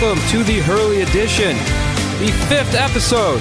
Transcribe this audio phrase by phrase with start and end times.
[0.00, 1.56] welcome to the Hurley Edition,
[2.18, 3.40] the fifth episode.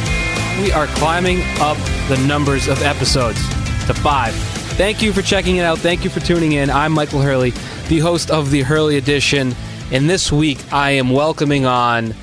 [0.62, 3.39] We are climbing up the numbers of episodes
[3.88, 4.34] to five.
[4.78, 5.79] Thank you for checking it out.
[5.79, 6.70] Thank you for tuning in.
[6.70, 7.50] I'm Michael Hurley,
[7.89, 9.54] the host of the Hurley Edition,
[9.91, 12.15] and this week I am welcoming on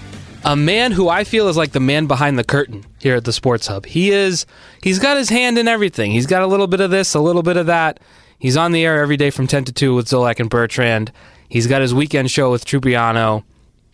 [0.45, 3.35] a man who I feel is like the man behind the curtain here at the
[3.35, 3.85] Sports Hub.
[3.85, 4.47] He is,
[4.83, 6.11] he's got his hand in everything.
[6.11, 8.01] He's got a little bit of this, a little bit of that.
[8.39, 11.13] He's on the air every day from 10 to 2 with Zolak and Bertrand.
[11.51, 13.45] He's got his weekend show with Trupiano.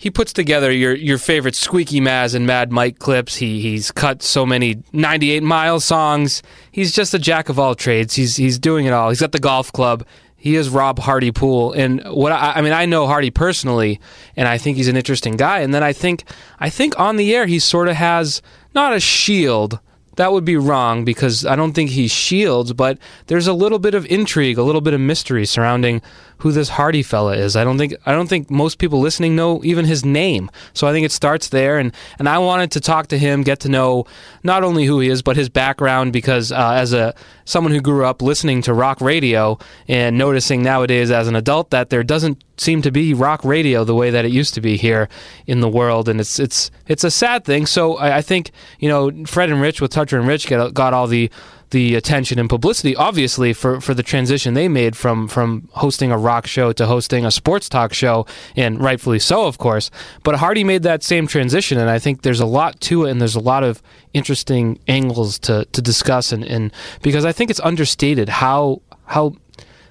[0.01, 3.37] He puts together your, your favorite Squeaky Maz and Mad Mike clips.
[3.37, 6.41] He he's cut so many 98 mile songs.
[6.71, 8.15] He's just a jack of all trades.
[8.15, 9.09] He's he's doing it all.
[9.09, 10.07] He's got the golf club.
[10.37, 14.01] He is Rob Hardy Poole, and what I, I mean, I know Hardy personally,
[14.37, 15.59] and I think he's an interesting guy.
[15.59, 16.23] And then I think
[16.61, 18.41] I think on the air he sort of has
[18.77, 19.81] not a shield,
[20.15, 23.95] that would be wrong because I don't think he shields, but there's a little bit
[23.95, 26.03] of intrigue, a little bit of mystery surrounding
[26.39, 27.57] who this Hardy fella is.
[27.57, 30.51] I don't think I don't think most people listening know even his name.
[30.73, 33.61] So I think it starts there, and and I wanted to talk to him, get
[33.61, 34.07] to know
[34.43, 38.05] not only who he is but his background because uh, as a someone who grew
[38.05, 42.83] up listening to rock radio and noticing nowadays as an adult that there doesn't seem
[42.83, 45.09] to be rock radio the way that it used to be here
[45.47, 47.67] in the world, and it's it's it's a sad thing.
[47.67, 50.95] So I, I think you know Fred and Rich with Toucher and Rich got, got
[50.95, 51.31] all the
[51.71, 56.19] the attention and publicity, obviously, for, for the transition they made from from hosting a
[56.19, 59.91] rock show to hosting a sports talk show, and rightfully so, of course.
[60.23, 63.21] But Hardy made that same transition, and I think there's a lot to it, and
[63.21, 63.83] there's a lot of
[64.15, 69.35] interesting angles to, to discuss, and, and because I think it's understated how how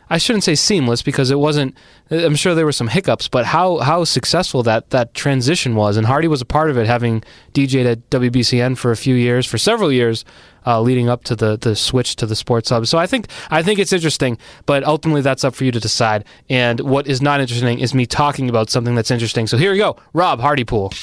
[0.09, 1.75] I shouldn't say seamless because it wasn't.
[2.09, 6.07] I'm sure there were some hiccups, but how how successful that that transition was, and
[6.07, 9.57] Hardy was a part of it, having DJed at WBCN for a few years, for
[9.57, 10.23] several years,
[10.65, 12.87] uh, leading up to the the switch to the sports hub.
[12.87, 16.23] So I think I think it's interesting, but ultimately that's up for you to decide.
[16.49, 19.47] And what is not interesting is me talking about something that's interesting.
[19.47, 20.93] So here we go, Rob Hardy Poole.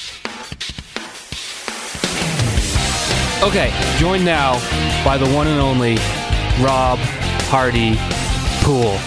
[3.43, 4.53] Okay, joined now
[5.05, 5.97] by the one and only
[6.63, 6.97] Rob
[7.47, 7.95] Hardy
[8.65, 8.97] Poole.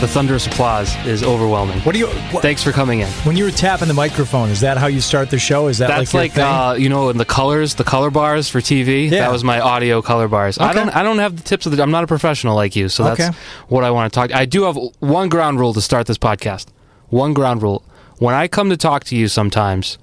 [0.00, 1.78] The thunderous applause is overwhelming.
[1.80, 2.06] What do you?
[2.32, 3.08] What, Thanks for coming in.
[3.24, 5.68] when you were tapping the microphone, is that how you start the show?
[5.68, 6.54] Is that That's like, like, your thing?
[6.54, 9.04] uh, you know, in the colors, the color bars for TV.
[9.10, 9.20] Yeah.
[9.20, 10.58] That was my audio color bars.
[10.58, 10.66] Okay.
[10.66, 11.82] I don't, I don't have the tips of the.
[11.82, 13.36] I'm not a professional like you, so that's Okay.
[13.68, 14.32] what I want to talk.
[14.34, 16.66] I do have one ground rule to start this podcast.
[17.08, 17.82] One ground rule:
[18.18, 19.98] when I come to talk to you, sometimes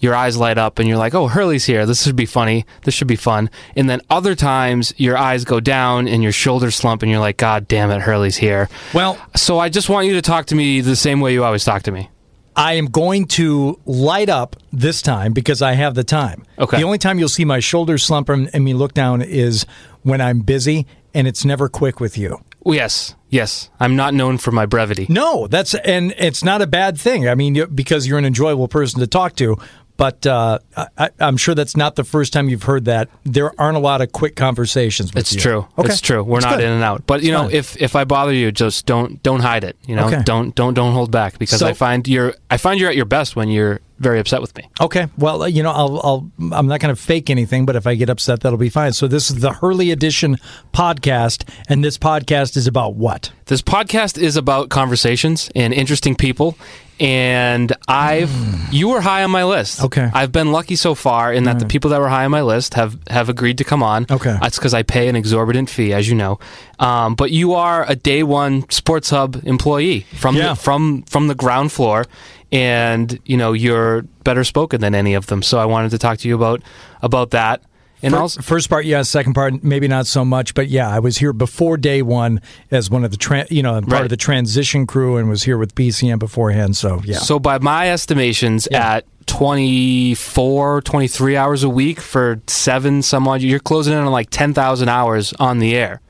[0.00, 1.86] your eyes light up and you're like, "Oh, Hurley's here.
[1.86, 2.66] This should be funny.
[2.84, 6.76] This should be fun." And then other times your eyes go down and your shoulders
[6.76, 10.14] slump and you're like, "God damn it, Hurley's here." well, So I just want you
[10.14, 12.10] to talk to me the same way you always talk to me.
[12.56, 16.44] I am going to light up this time because I have the time.
[16.58, 16.78] Okay.
[16.78, 19.64] The only time you'll see my shoulders slump and me look down is
[20.02, 22.40] when I'm busy, and it's never quick with you.
[22.66, 23.70] Yes, yes.
[23.78, 25.06] I'm not known for my brevity.
[25.08, 27.28] No, that's and it's not a bad thing.
[27.28, 29.56] I mean, because you're an enjoyable person to talk to.
[29.98, 30.60] But uh,
[30.96, 33.08] I, I'm sure that's not the first time you've heard that.
[33.24, 35.12] There aren't a lot of quick conversations.
[35.12, 35.40] With It's you.
[35.40, 35.66] true.
[35.76, 35.88] Okay.
[35.92, 36.22] It's true.
[36.22, 36.64] We're It's not good.
[36.66, 37.04] in and out.
[37.06, 37.50] But you know, fine.
[37.50, 39.76] if if I bother you, just don't don't hide it.
[39.86, 40.22] You know, Okay.
[40.24, 43.06] don't don't don't hold back because So- I find you're I find you're at your
[43.06, 44.68] best when you're very upset with me.
[44.80, 45.06] Okay.
[45.18, 48.08] Well, you know, I'll, I'll I'm not going to fake anything, but if I get
[48.10, 48.92] upset, that'll be fine.
[48.92, 50.36] So this is the Hurley Edition
[50.72, 53.32] podcast, and this podcast is about what?
[53.46, 56.56] This podcast is about conversations and interesting people.
[57.00, 58.28] And I've
[58.72, 59.84] you were high on my list.
[59.84, 60.10] Okay.
[60.12, 62.74] I've been lucky so far in that the people that were high on my list
[62.74, 64.06] have have agreed to come on.
[64.10, 64.36] Okay.
[64.40, 66.40] That's because I pay an exorbitant fee, as you know.
[66.80, 70.48] Um, but you are a day one Sports Hub employee from Yeah.
[70.48, 72.04] the, from from the ground floor,
[72.52, 75.42] and you know you're better spoken than any of them.
[75.42, 76.62] So I wanted to talk to you about
[77.02, 77.62] about that.
[78.00, 79.08] And Fir- also, first part, yes.
[79.08, 80.54] Second part, maybe not so much.
[80.54, 83.72] But yeah, I was here before day one as one of the tra- you know
[83.80, 84.02] part Right.
[84.04, 86.76] of the transition crew, and was here with BCN beforehand.
[86.76, 87.18] So yeah.
[87.18, 88.96] So by my estimations, Yeah.
[88.98, 94.30] at 24, 23 hours a week for seven some odd, you're closing in on like
[94.30, 96.00] 10,000 hours on the air.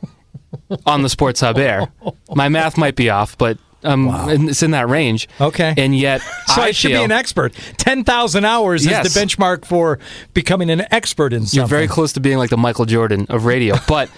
[0.86, 1.92] on the Sports Hub air.
[2.34, 5.28] My math might be off, but um, it's in that range.
[5.40, 5.74] Okay.
[5.76, 7.54] And yet, so I, I, should feel be an expert.
[7.78, 9.06] Ten thousand hours Yes.
[9.06, 9.98] is the benchmark for
[10.34, 11.58] becoming an expert in something.
[11.58, 13.76] you're very close to being like the Michael Jordan of radio.
[13.88, 14.10] But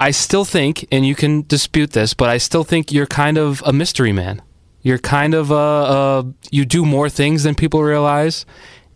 [0.00, 3.62] I still think, and you can dispute this, but I still think you're kind of
[3.66, 4.42] a mystery man.
[4.82, 8.46] You're kind of a, a you do more things than people realize,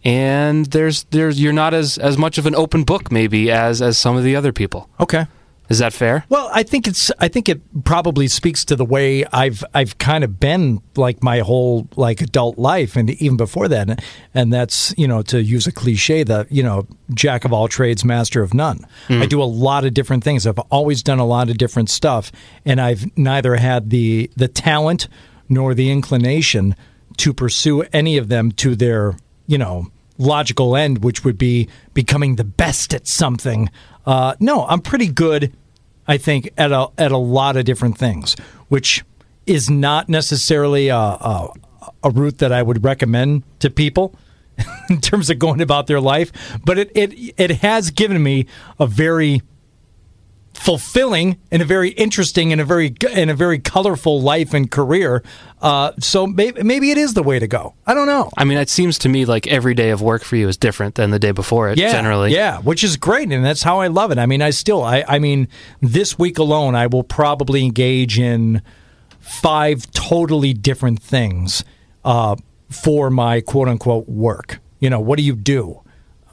[0.05, 3.99] and there's there's you're not as as much of an open book maybe as as
[3.99, 4.89] some of the other people.
[5.01, 5.27] okay.
[5.73, 6.27] Is that fair?
[6.29, 7.11] Well, I think it's.
[7.19, 11.39] I think it probably speaks to the way I've I've kind of been like my
[11.39, 14.05] whole like adult life, and even before that,
[14.35, 18.05] and that's you know to use a cliche, the you know jack of all trades,
[18.05, 18.87] master of none.
[19.09, 20.47] I do a lot of different things.
[20.47, 22.31] I've always done a lot of different stuff,
[22.67, 25.09] and I've neither had the the talent
[25.49, 26.77] nor the inclination
[27.17, 29.17] to pursue any of them to their,
[29.47, 29.87] you know,
[30.19, 33.71] logical end, which would be becoming the best at something.
[34.05, 35.53] Uh, no, I'm pretty good,
[36.07, 38.35] I think, at a at a lot of different things,
[38.69, 39.05] which
[39.47, 41.53] is not necessarily a, a,
[42.05, 44.15] a route that I would recommend to people
[44.91, 46.33] in terms of going about their life.
[46.65, 48.47] But it it it has given me
[48.79, 49.43] a very
[50.63, 55.25] fulfilling and a very interesting and a very and a very colorful life and career.
[55.61, 57.75] Uh, so maybe, maybe it is the way to go.
[57.85, 58.31] I don't know.
[58.37, 60.95] I mean, it seems to me like every day of work for you is different
[60.95, 61.79] than the day before it.
[61.79, 64.19] Yeah, generally, yeah, which is great, and that's how I love it.
[64.19, 65.49] I mean, I still, I, I mean,
[65.81, 68.63] this week alone, I will probably engage in
[69.19, 71.65] five totally different things
[72.05, 72.37] uh,
[72.71, 74.61] for my quote unquote work.
[74.79, 75.82] You know, what do you do?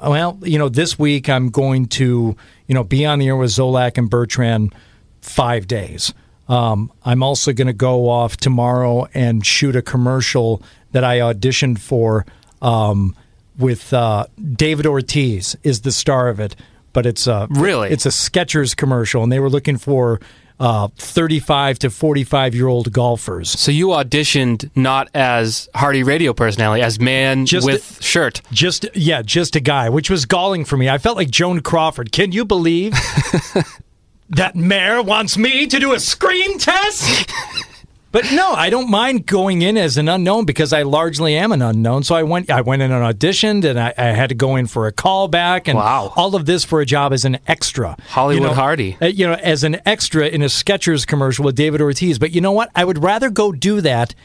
[0.01, 2.35] Well, you know, this week I'm going to,
[2.67, 4.73] you know, be on the air with Zolak and Bertrand
[5.21, 6.13] five days.
[6.47, 10.63] Um, I'm also going to go off tomorrow and shoot a commercial
[10.93, 12.25] that I auditioned for
[12.61, 13.15] um,
[13.57, 16.55] with uh, David Ortiz is the star of it,
[16.93, 17.89] but it's a Really?
[17.89, 20.19] it's a Skechers commercial, and they were looking for
[20.59, 23.49] uh, 35 to 45 year old golfers.
[23.49, 28.41] So you auditioned not as Hardy radio personality, as man Just- with shirt.
[28.51, 30.89] Just yeah, just a guy, which was galling for me.
[30.89, 32.11] I felt like Joan Crawford.
[32.11, 32.93] Can you believe
[34.29, 37.31] that Mayer wants me to do a screen test?
[38.11, 41.61] But no, I don't mind going in as an unknown because I largely am an
[41.61, 42.01] unknown.
[42.03, 44.65] So I went, I went in and auditioned, and I, I had to go in
[44.65, 46.11] for a callback, and Wow.
[46.15, 47.95] all of this for a job as an extra.
[48.07, 48.97] Hollywood You know, Hardy.
[48.99, 52.17] uh, you know, as an extra in a Skechers commercial with David Ortiz.
[52.17, 52.69] But you know what?
[52.75, 54.15] I would rather go do that.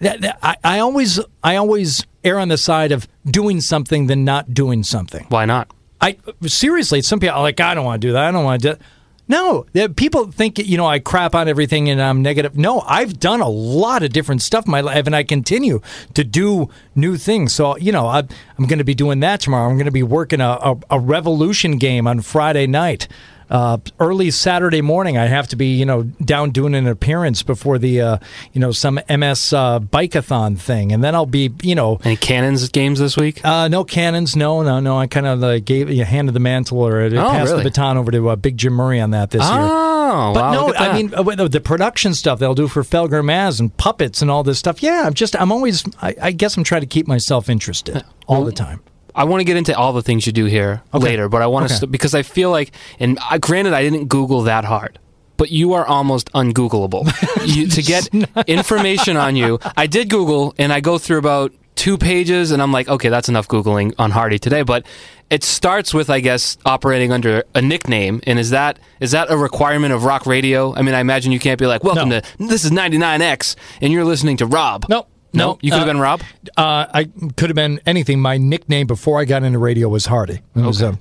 [0.00, 4.24] That, that- I, I always, I always err on the side of doing something than
[4.24, 5.26] not doing something.
[5.28, 5.70] Why not?
[6.00, 8.24] I seriously, some people are like, I don't want to do that.
[8.24, 8.80] I don't want to do.
[9.26, 9.64] No,
[9.96, 12.56] people think you know I crap on everything and I'm negative.
[12.56, 15.80] No, I've done a lot of different stuff in my life, and I continue
[16.12, 17.54] to do new things.
[17.54, 18.18] So you know, I,
[18.58, 19.70] I'm going to be doing that tomorrow.
[19.70, 23.08] I'm going to be working a, a, a Revolution game on Friday night.
[23.50, 27.78] Uh, early Saturday morning, I have to be, you know, down doing an appearance before
[27.78, 28.18] the, uh,
[28.52, 32.68] you know, some MS uh, bikeathon thing, and then I'll be, you know, Any cannons
[32.68, 33.44] games this week?
[33.44, 34.98] uh, no cannons, no, no, no.
[34.98, 37.62] I kind of uh, gave you handed the mantle or uh, passed really?
[37.64, 39.50] the baton over to uh, Big Jim Murray on that this year.
[39.52, 43.60] Oh, But wow, no, I mean uh, the production stuff they'll do for Felger Maz
[43.60, 44.82] and puppets and all this stuff.
[44.82, 48.44] Yeah, I'm just I'm always I, I guess I'm trying to keep myself interested all
[48.44, 48.80] the time.
[49.14, 51.04] I want to get into all the things you do here Okay.
[51.04, 51.78] later, but I want Okay.
[51.80, 54.98] to because I feel like, and uh, granted, I didn't Google that hard,
[55.36, 57.04] but you are almost ungoogleable.
[57.46, 58.08] you, to get
[58.48, 62.72] information on you, I did Google, and I go through about two pages, and I'm
[62.72, 64.62] like, okay, that's enough googling on Hardy today.
[64.62, 64.86] But
[65.30, 69.36] it starts with, I guess, operating under a nickname, and is that is that a
[69.36, 70.74] requirement of rock radio?
[70.74, 72.20] I mean, I imagine you can't be like, welcome No.
[72.20, 74.86] to this is 99X, and you're listening to Rob.
[74.88, 75.08] Nope.
[75.34, 75.58] No, Nope.
[75.62, 76.20] you could have Uh, been Rob.
[76.56, 77.04] Uh, I
[77.36, 78.20] could have been anything.
[78.20, 80.40] My nickname before I got into radio was Hardy.
[80.56, 80.98] It was a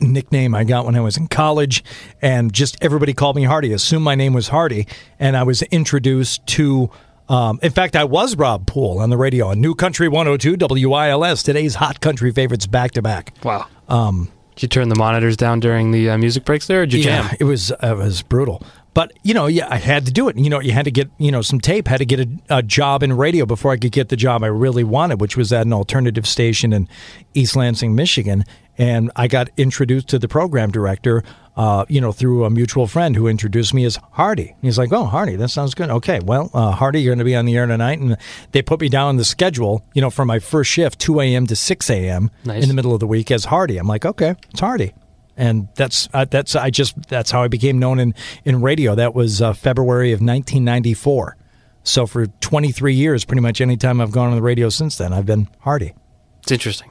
[0.00, 1.82] nickname I got when I was in college,
[2.20, 3.72] and just everybody called me Hardy.
[3.72, 4.86] Assumed my name was Hardy,
[5.18, 6.90] and I was introduced to.
[7.28, 10.56] Um, in fact, I was Rob Poole on the radio on New Country 102
[10.88, 11.42] WILS.
[11.42, 13.32] Today's hot country favorites back to back.
[13.42, 13.66] Wow.
[13.88, 16.98] Um, did you turn the monitors down during the uh, music breaks there, or did
[17.04, 17.36] you Yeah, jam?
[17.40, 18.62] it was it was brutal.
[18.94, 20.36] But you know, yeah, I had to do it.
[20.36, 21.88] You know, you had to get you know some tape.
[21.88, 22.28] Had to get a,
[22.58, 25.52] a job in radio before I could get the job I really wanted, which was
[25.52, 26.88] at an alternative station in
[27.34, 28.44] East Lansing, Michigan.
[28.78, 31.22] And I got introduced to the program director,
[31.56, 34.54] uh, you know, through a mutual friend who introduced me as Hardy.
[34.62, 35.90] He's like, "Oh, Hardy, that sounds good.
[35.90, 38.16] Okay, well, uh, Hardy, you're going to be on the air tonight." And
[38.52, 41.46] they put me down on the schedule, you know, for my first shift, two a.m.
[41.46, 42.30] to six a.m.
[42.44, 42.62] Nice.
[42.62, 43.78] in the middle of the week as Hardy.
[43.78, 44.92] I'm like, okay, it's Hardy
[45.36, 48.94] and that's uh, that's I just that's how I became known in in radio.
[48.94, 51.36] That was uh, February of 1994.
[51.84, 55.12] So for 23 years, pretty much any time I've gone on the radio since then,
[55.12, 55.94] I've been Hardy.
[56.42, 56.90] It's interesting.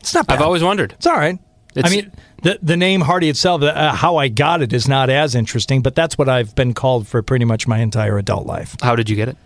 [0.00, 0.36] It's not bad.
[0.38, 0.92] I've always wondered.
[0.92, 1.38] it's all right.
[1.76, 2.10] I mean,
[2.42, 5.94] the the name Hardy itself, uh, how I got it is not as interesting, but
[5.94, 8.76] that's what I've been called for pretty much my entire adult life.
[8.82, 9.36] How did you get it?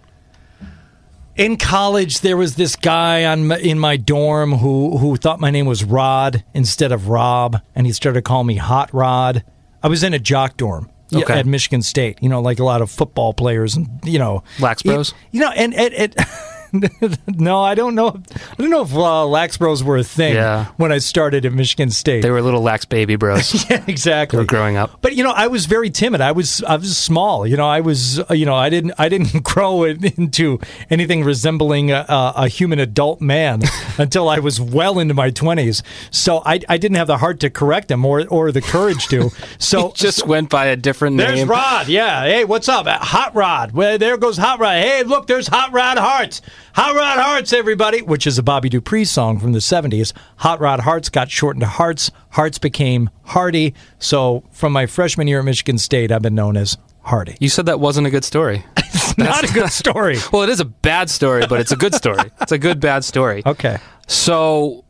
[1.36, 5.66] In college there was this guy on in my dorm who who thought my name
[5.66, 9.42] was Rod instead of Rob and he started calling me Hot Rod.
[9.82, 11.38] I was in a jock dorm Okay.
[11.38, 14.82] at Michigan State, you know, like a lot of football players and you know, Lax
[14.82, 15.14] Bros?
[15.30, 16.16] You, know, and it, it
[17.26, 18.08] no, I don't know.
[18.08, 20.66] I don't know if uh, Lax Bros were a thing Yeah.
[20.76, 22.22] when I started at Michigan State.
[22.22, 23.68] They were little lax baby bros.
[23.70, 24.36] yeah, exactly.
[24.36, 24.98] They were growing up.
[25.00, 26.20] But you know, I was very timid.
[26.20, 27.46] I was I was small.
[27.46, 30.58] You know, I was uh, you know I didn't I didn't grow into
[30.90, 33.62] anything resembling a, a, human adult man
[33.98, 35.82] until I was well into my twenties.
[36.10, 39.30] So I, I didn't have the heart to correct him or or the courage to.
[39.58, 41.48] So Just went by a different there's name.
[41.48, 41.88] There's Rod.
[41.88, 42.24] Yeah.
[42.24, 42.86] Hey, what's up?
[42.86, 43.72] Hot Rod.
[43.72, 44.74] Well, there goes Hot Rod.
[44.74, 46.40] Hey, look, there's Hot Rod Hart.
[46.76, 50.12] Hot Rod Hearts, everybody, which is a Bobby Dupree song from the 70s.
[50.38, 52.10] Hot Rod Hearts got shortened to Hearts.
[52.30, 53.74] Hearts became Hardy.
[54.00, 57.36] So from my freshman year at Michigan State, I've been known as Hardy.
[57.38, 58.64] You said that wasn't a good story.
[58.76, 60.16] it's Not a good story.
[60.32, 62.32] well, it is a bad story, but it's a good story.
[62.40, 63.44] it's a good bad story.
[63.46, 63.78] Okay.
[64.08, 64.84] So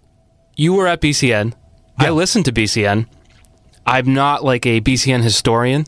[0.56, 1.52] you were at BCN.
[1.98, 3.06] I listened to BCN.
[3.86, 5.84] I'm not like a BCN historian.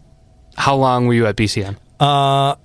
[0.58, 1.78] How long were you at BCN?
[1.98, 2.56] Uh,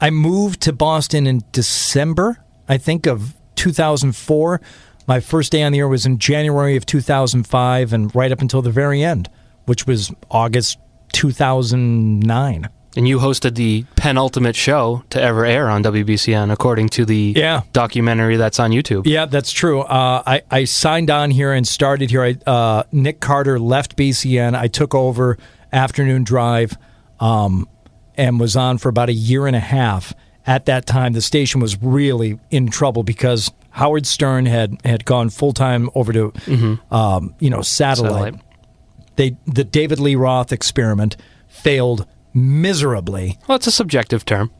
[0.00, 2.38] I moved to Boston in December,
[2.68, 4.60] I think, of 2004.
[5.06, 8.62] My first day on the air was in January of 2005 and right up until
[8.62, 9.28] the very end,
[9.66, 10.78] which was August
[11.12, 12.68] 2009.
[12.96, 17.62] And you hosted the penultimate show to ever air on WBCN, according to the Yeah.
[17.72, 19.06] documentary that's on YouTube.
[19.06, 19.80] Yeah, that's true.
[19.82, 22.22] Uh, I, I signed on here and started here.
[22.24, 24.54] I, uh, Nik Carter left BCN.
[24.56, 25.38] I took over
[25.72, 26.76] afternoon drive
[27.20, 27.68] um,
[28.18, 30.12] and was on for about a year and a half.
[30.46, 35.28] At that time, the station was really in trouble because Howard Stern had, had gone
[35.30, 36.32] full time over to
[36.90, 38.34] um, you know satellite.
[38.34, 38.44] Satellite.
[39.16, 41.16] They the David Lee Roth experiment
[41.48, 43.38] failed miserably.
[43.46, 44.50] Well, it's a subjective term.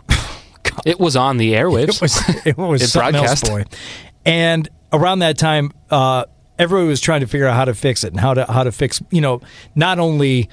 [0.85, 1.89] it was on the airwaves.
[1.95, 3.47] It was it was It something else, broadcast.
[3.71, 3.79] boy.
[4.25, 6.25] And around that time, uh,
[6.59, 8.73] everybody was trying to figure out how to fix it and how to how to
[8.73, 9.41] fix you know
[9.75, 10.49] not only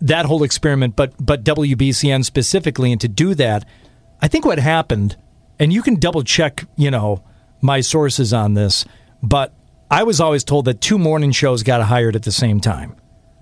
[0.00, 2.92] that whole experiment, but but WBCN specifically.
[2.92, 3.64] And to do that,
[4.20, 5.16] I think what happened,
[5.58, 7.22] and you can double check, you know,
[7.60, 8.84] my sources on this,
[9.22, 9.54] but
[9.90, 12.96] I was always told that two morning shows got hired at the same time.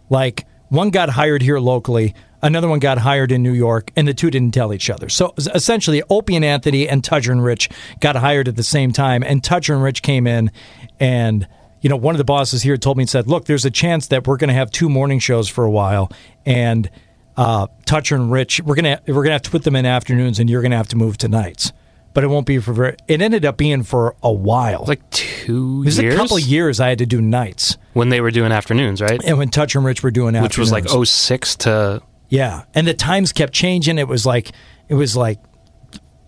[0.08, 4.14] Like one got hired here locally, another one got hired in New York, and the
[4.14, 5.08] two didn't tell each other.
[5.08, 7.70] So essentially, Opie and Anthony and Toucher and Rich
[8.00, 10.50] got hired at the same time, and Toucher and Rich came in,
[10.98, 11.46] and
[11.80, 14.08] you know one of the bosses here told me and said, "Look, there's a chance
[14.08, 16.10] that we're going to have two morning shows for a while,
[16.44, 16.90] and
[17.36, 20.50] uh, Toucher and Rich, we're gonna we're gonna have to put them in afternoons, and
[20.50, 21.72] you're gonna have to move to nights."
[22.12, 22.96] But it won't be for very.
[23.06, 24.84] It ended up being for a while.
[24.88, 28.08] like two it was years a couple of years I had to do nights, when
[28.08, 29.22] they were doing afternoons, right?
[29.24, 32.86] and when Toucher and Rich were doing afternoons, Which was like 06 to Yeah, and
[32.86, 33.96] the times kept changing.
[33.96, 34.50] It was like
[34.88, 35.38] it was like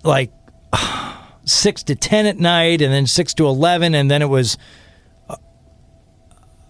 [0.05, 0.31] like
[1.45, 4.57] six to ten at night, and then six to eleven, and then it was.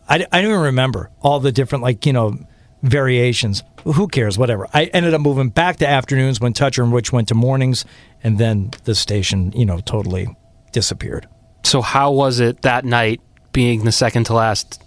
[0.09, 2.39] I, I don't even remember all the different like you know
[2.83, 3.63] variations.
[3.85, 4.39] Who cares?
[4.39, 4.69] Whatever.
[4.73, 7.85] I ended up moving back to afternoons when Toucher and Rich went to mornings,
[8.23, 10.37] and then the station you know totally
[10.73, 11.29] disappeared.
[11.65, 13.21] So how was it that night
[13.53, 14.83] being the second to last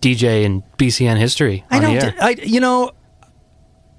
[0.00, 2.22] DJ in BCN history I don't.
[2.22, 2.92] I you know.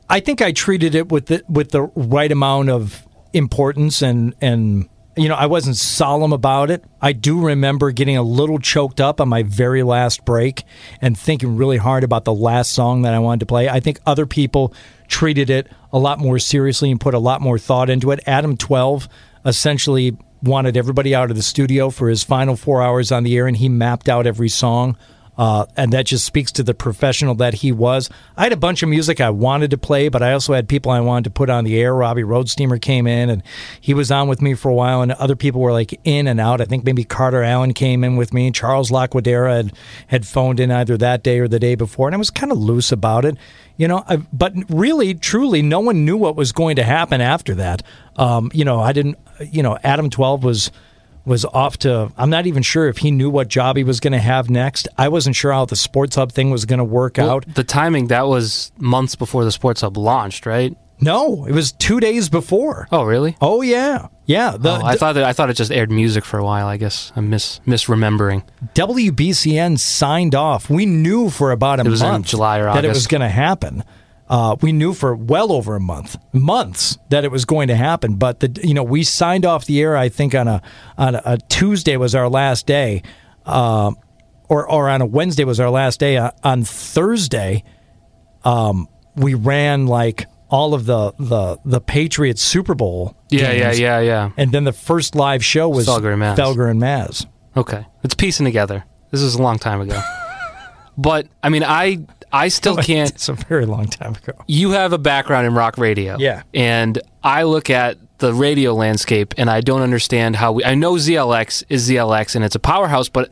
[0.10, 4.90] I think I treated it with the with the right amount of importance and and
[5.18, 6.84] you know I wasn't solemn about it.
[7.02, 10.64] I do remember getting a little choked up on my very last break
[11.02, 13.68] and thinking really hard about the last song that I wanted to play.
[13.68, 14.74] I think other people
[15.08, 18.22] treated it a lot more seriously and put a lot more thought into it.
[18.26, 19.10] Adam 12
[19.46, 23.48] essentially wanted everybody out of the studio for his final 4 hours on the air
[23.48, 24.98] and he mapped out every song.
[25.42, 28.12] Uh, and that just speaks to the professional that he was.
[28.38, 30.92] I had a bunch of music I wanted to play, but I also had people
[30.92, 31.96] I wanted to put on the air.
[31.96, 33.42] Robbie Roadsteamer came in, and
[33.82, 36.40] he was on with me for a while, and other people were like in and
[36.40, 36.62] out.
[36.62, 38.52] I think maybe Carter Allen came in with me.
[38.52, 39.74] Charles Laquidara had,
[40.06, 42.60] had phoned in either that day or the day before, and I was kind of
[42.60, 43.36] loose about it.
[43.78, 47.56] You know, I, but really, truly, no one knew what was going to happen after
[47.56, 47.82] that.
[48.16, 49.18] Um, you know, I didn't.
[49.40, 50.70] You know, Adam Twelve was
[51.26, 54.14] was off to I'm not even sure if he knew what job he was going
[54.14, 54.88] to have next.
[54.98, 57.54] I wasn't sure how the sports hub thing was going to work Well, out.
[57.56, 60.76] the timing that was months before the Sports Hub launched, right?
[61.04, 62.88] No, it was 2 days before.
[62.92, 63.36] Oh, really?
[63.42, 64.08] Oh yeah.
[64.28, 66.68] Yeah, the, oh, I thought that I thought it just aired music for a while.
[66.68, 68.44] I guess I'm mis misremembering.
[68.76, 70.70] WBCN signed off.
[70.70, 72.76] We knew for about a It was in month July or August.
[72.82, 73.84] that it was going to happen.
[74.32, 78.16] Uh, we knew for well over a month, months that it was going to happen.
[78.16, 79.98] But the you know we signed off the air.
[79.98, 80.62] I think on a
[80.98, 83.04] on a, Tuesday was our last day,
[83.46, 83.92] uh,
[84.48, 86.16] or or on a Wednesday was our last day.
[86.16, 87.66] Uh, on Thursday,
[88.46, 93.18] um, we ran like all of the the the Patriots Super Bowl.
[93.32, 94.32] Yeah, yeah, yeah, yeah.
[94.38, 96.38] And then the first live show was Felger and Maz.
[96.38, 97.26] Felger and Maz.
[97.58, 98.86] Okay, it's piecing together.
[99.12, 100.02] This is a long time ago,
[100.98, 103.10] but I mean, I I still can't.
[103.12, 104.34] It's a very long time ago.
[104.48, 106.44] You have a background in rock radio, Yeah.
[106.54, 110.64] and I look at the radio landscape and I don't understand how we.
[110.64, 113.30] I know ZLX is ZLX and it's a powerhouse, but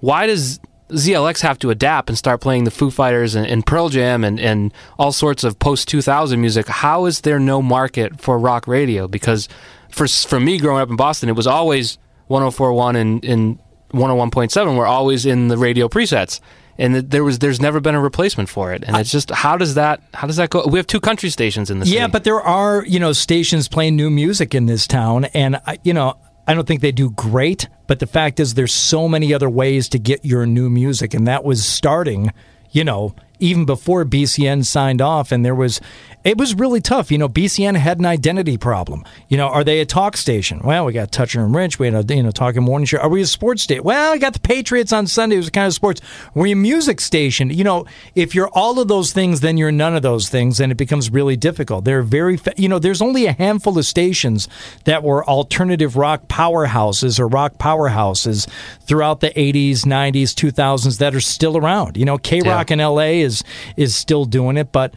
[0.00, 0.58] why does
[0.90, 4.38] ZLX have to adapt and start playing the Foo Fighters and, and Pearl Jam and,
[4.40, 6.66] and all sorts of post 2000 music?
[6.66, 9.06] How is there no market for rock radio?
[9.08, 9.48] Because
[9.90, 13.58] for for me growing up in Boston, it was always 1041 and, and
[13.92, 16.40] 101.7 were always in the radio presets.
[16.78, 19.74] And there was, there's never been a replacement for it, and it's just how does
[19.74, 20.66] that, how does that go?
[20.66, 21.96] We have two country stations in city.
[21.96, 25.78] Yeah, but there are you know stations playing new music in this town, and I,
[25.84, 29.32] you know I don't think they do great, but the fact is there's so many
[29.32, 32.32] other ways to get your new music and that was starting,
[32.70, 35.80] you know, even before BCN signed off and there was
[36.24, 37.10] it was really tough.
[37.10, 39.04] You know, BCN had an identity problem.
[39.28, 40.60] You know, are they a talk station?
[40.62, 41.78] Well, we got Toucher and Rich.
[41.78, 42.98] We had a you know talking morning show.
[42.98, 43.82] Are we a sports station?
[43.82, 45.36] Well, I got the Patriots on Sunday.
[45.36, 46.00] It was kind of sports.
[46.00, 47.50] Are we a music station?
[47.50, 50.70] You know, if you're all of those things, then you're none of those things, and
[50.70, 51.84] it becomes really difficult.
[51.84, 54.48] They're very, you know, there's only a handful of stations
[54.84, 58.48] that were alternative rock powerhouses or rock powerhouses
[58.80, 61.96] throughout the 80s, 90s, 2000s that are still around.
[61.96, 62.74] You know, K Rock yeah.
[62.74, 63.31] in LA is
[63.76, 64.94] is still doing it, but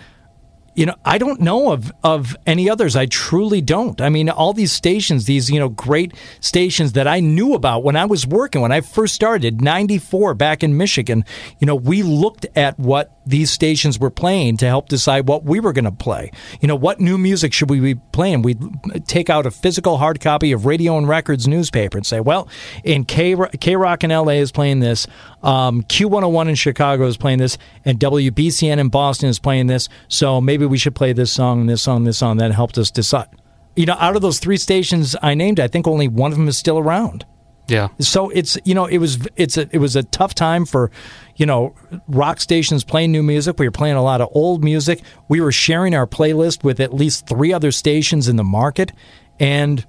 [0.75, 2.95] you know, I don't know of of any others.
[2.95, 4.01] I truly don't.
[4.01, 7.95] I mean, all these stations, these you know great stations that I knew about when
[7.95, 11.23] I was working when I first started '94 back in Michigan.
[11.59, 15.59] You know, we looked at what these stations were playing to help decide what we
[15.59, 16.31] were going to play.
[16.61, 18.41] You know, what new music should we be playing?
[18.41, 18.61] We'd
[19.07, 22.47] take out a physical hard copy of Radio and Records newspaper and say, well,
[22.83, 25.07] in K Rock in LA is playing this,
[25.43, 29.89] um, Q101 in Chicago is playing this, and WBCN in Boston is playing this.
[30.07, 32.37] So maybe we should play this song, this song, this song.
[32.37, 33.27] That helped us decide.
[33.75, 36.47] You know, out of those three stations I named, I think only one of them
[36.47, 37.25] is still around.
[37.67, 37.87] Yeah.
[37.99, 40.91] So it's you know it was it's a, it was a tough time for
[41.35, 41.75] you know
[42.07, 43.59] rock stations playing new music.
[43.59, 45.01] We were playing a lot of old music.
[45.29, 48.91] We were sharing our playlist with at least three other stations in the market,
[49.39, 49.85] and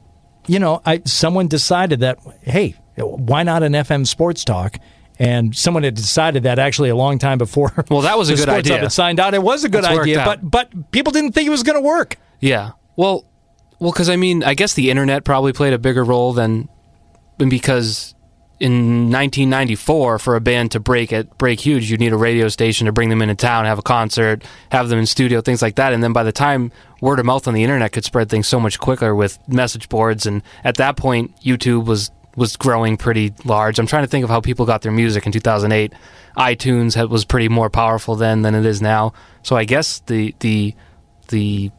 [0.46, 4.78] you know I someone decided that hey why not an FM sports talk.
[5.18, 7.72] And someone had decided that actually a long time before.
[7.90, 8.80] Well, that was a good idea.
[8.80, 9.32] Had signed out.
[9.32, 11.86] It was a good That's idea, but but people didn't think it was going to
[11.86, 12.18] work.
[12.38, 12.72] Yeah.
[12.96, 13.24] Well,
[13.78, 16.68] well, because I mean, I guess the internet probably played a bigger role than
[17.38, 18.14] because
[18.58, 22.86] in 1994 for a band to break it break huge you need a radio station
[22.86, 25.92] to bring them into town have a concert have them in studio things like that.
[25.92, 28.58] And then by the time word of mouth on the internet could spread things so
[28.58, 33.78] much quicker with message boards and at that point youtube was was growing pretty large.
[33.78, 35.92] I'm trying to think of how people got their music in 2008
[36.36, 39.12] itunes had, was pretty more powerful then than it is now.
[39.42, 40.74] So i guess the the
[41.28, 41.70] the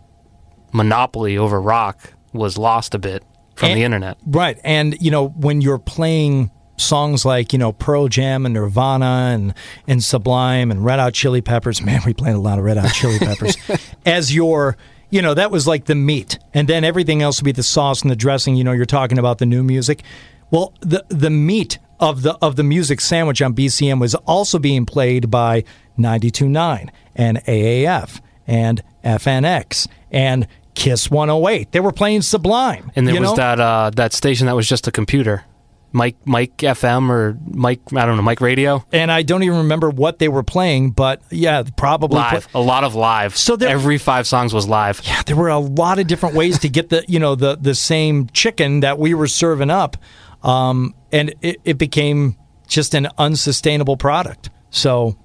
[0.74, 3.24] monopoly over rock was lost a bit
[3.58, 4.18] from and, the internet.
[4.26, 4.60] Right.
[4.64, 9.54] And, you know, when you're playing songs like, you know, Pearl Jam and Nirvana and,
[9.88, 12.94] and Sublime and Red Hot Chili Peppers, man, we played a lot of Red Hot
[12.94, 13.58] Chili Peppers,
[14.06, 14.78] as your
[15.10, 16.38] you know, that was like the meat.
[16.54, 18.56] And then everything else would be the sauce and the dressing.
[18.56, 20.04] You know, you're talking about the new music.
[20.52, 24.86] Well, the the meat of the of the music sandwich on BCN was also being
[24.86, 25.64] played by
[25.98, 31.72] 92.9 and AAF and FNX and Kiss 108.
[31.72, 32.92] They were playing Sublime.
[32.96, 33.36] And there was know?
[33.36, 35.44] that uh, that station that was just a computer.
[35.92, 39.90] Mike Mike FM or Mike I don't know Mike Radio, and I don't even remember
[39.90, 42.48] what they were playing, but yeah, probably live.
[42.54, 43.36] a lot of live.
[43.36, 45.02] So there, every five songs was live.
[45.04, 47.74] Yeah, there were a lot of different ways to get the you know the the
[47.74, 49.98] same chicken that we were serving up,
[50.44, 52.36] um, and it, it became
[52.68, 54.52] just an unsustainable product.
[54.70, 55.18] So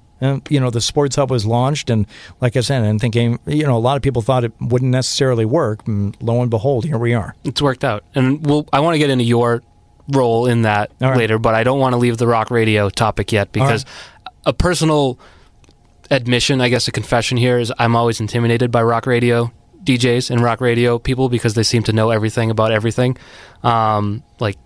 [0.48, 2.06] you know, the Sports Hub was launched, and
[2.40, 5.44] like I said, and thinking, you know, a lot of people thought it wouldn't necessarily
[5.44, 5.86] work.
[5.86, 7.34] And lo and behold, here we are.
[7.44, 9.62] It's worked out, and we'll, I want to get into your
[10.08, 11.16] role in that right.
[11.16, 14.34] later, but I don't want to leave the rock radio topic yet because right.
[14.46, 15.18] a personal
[16.10, 19.50] admission, I guess, a confession here is I'm always intimidated by rock radio
[19.84, 23.16] DJs and rock radio people because they seem to know everything about everything.
[23.62, 24.56] Um, like,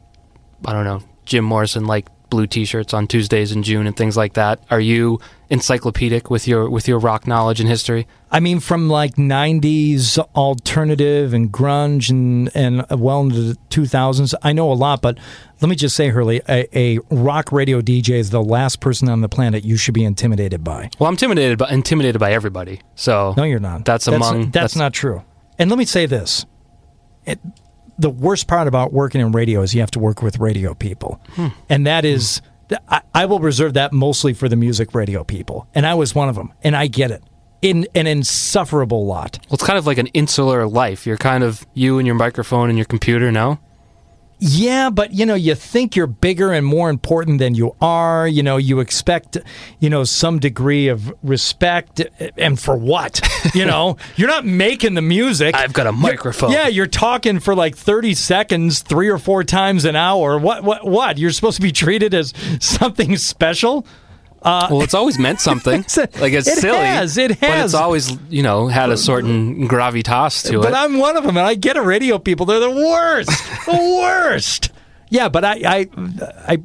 [0.65, 4.35] I don't know, Jim Morrison, like blue T-shirts on Tuesdays in June and things like
[4.35, 4.61] that.
[4.71, 8.07] Are you encyclopedic with your with your rock knowledge and history?
[8.31, 14.35] I mean, from like '90s alternative and grunge and and uh, well into the 2000s,
[14.43, 15.03] I know a lot.
[15.03, 15.19] But
[15.61, 19.21] let me just say, Hurley, a, a rock radio DJ is the last person on
[19.21, 20.91] the planet you should be intimidated by.
[20.99, 22.81] Well, I'm intimidated by intimidated by everybody.
[22.95, 23.85] So no, you're not.
[23.85, 25.23] That's among that's, that's not true.
[25.59, 26.45] And let me say this.
[27.25, 27.41] It,
[27.99, 31.21] the worst part about working in radio is you have to work with radio people,
[31.31, 31.49] hmm.
[31.69, 32.43] and that is
[32.89, 36.29] I, I, will reserve that mostly for the music radio people, and I was one
[36.29, 37.23] of them, and I get it.
[37.63, 39.39] In an insufferable lot.
[39.49, 41.07] Well, it's kind of like an insular life.
[41.07, 43.33] You're kind of you and your microphone and your computer.
[43.33, 43.59] No,
[44.39, 48.29] yeah, but you know, you think you're bigger and more important than you are.
[48.29, 49.39] You know, you expect,
[49.81, 52.03] you know, some degree of respect,
[52.37, 53.21] and for what?
[53.55, 55.55] You know, you're not making the music.
[55.55, 56.51] I've got a microphone.
[56.51, 60.37] You're, yeah, you're talking for like 30 seconds, three or four times an hour.
[60.37, 60.65] What?
[60.65, 60.85] What?
[60.85, 61.17] What?
[61.17, 63.87] You're supposed to be treated as something special.
[64.47, 65.81] Uh, well, it's always meant something.
[65.97, 66.79] like it's it silly.
[66.79, 67.41] Has, it has.
[67.41, 70.71] But it's always, you know, had a certain gravitas to but it.
[70.71, 72.47] But I'm one of them, and I get a radio people.
[72.47, 73.29] They're the worst.
[73.67, 74.71] the worst.
[75.11, 75.89] Yeah, but I, I,
[76.47, 76.59] I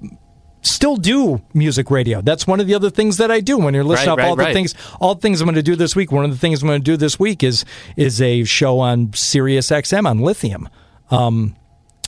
[0.62, 2.22] still do music radio.
[2.22, 4.28] That's one of the other things that I do when you're listening right, off right,
[4.28, 4.54] all the right.
[4.54, 6.12] things all the things I'm going to do this week.
[6.12, 7.65] One of the things I'm going to do this week is
[7.96, 10.70] is a show on Sirius XM on lithium.
[11.10, 11.56] Um,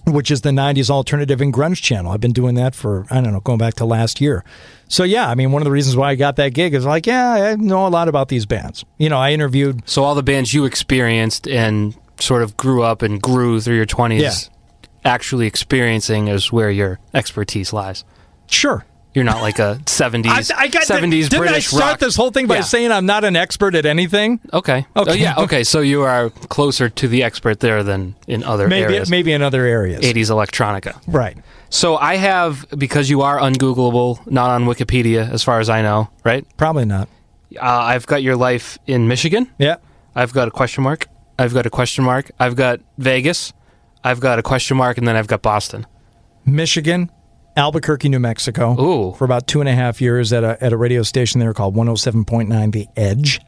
[0.05, 2.11] which is the 90s alternative and grunge channel.
[2.11, 4.43] I've been doing that for, I don't know, going back to last year.
[4.87, 7.05] So, yeah, I mean, one of the reasons why I got that gig is like,
[7.07, 8.83] yeah, I know a lot about these bands.
[8.97, 9.81] You know, I interviewed.
[9.87, 13.85] So all the bands you experienced and sort of grew up and grew through your
[13.85, 14.31] 20s, Yeah.
[15.05, 18.03] actually experiencing is where your expertise lies.
[18.47, 18.85] Sure.
[19.13, 21.99] You're not like a 70s, I, I got 70s didn't British I start rock.
[21.99, 22.61] this whole thing by Yeah.
[22.61, 24.39] saying I'm not an expert at anything?
[24.51, 24.85] Okay.
[24.95, 25.11] Okay.
[25.11, 25.35] Oh, yeah.
[25.37, 25.63] Okay.
[25.63, 29.09] So you are closer to the expert there than in other Maybe areas.
[29.09, 30.01] maybe in other areas.
[30.03, 30.99] 80s electronica.
[31.07, 31.37] Right.
[31.69, 36.09] So I have because you are ungoogleable, not on Wikipedia, as far as I know.
[36.23, 36.45] Right.
[36.57, 37.07] Probably not.
[37.55, 39.47] Uh, I've got your life in Michigan.
[39.59, 39.75] Yeah.
[40.15, 41.07] I've got a question mark.
[41.39, 42.31] I've got a question mark.
[42.39, 43.53] I've got Vegas.
[44.03, 45.85] I've got a question mark, and then I've got Boston.
[46.45, 47.09] Michigan,
[47.55, 48.79] Albuquerque, New Mexico.
[48.79, 49.13] Ooh.
[49.13, 51.75] For about two and a half years at a at a radio station there called
[51.75, 53.41] 107.9 The Edge.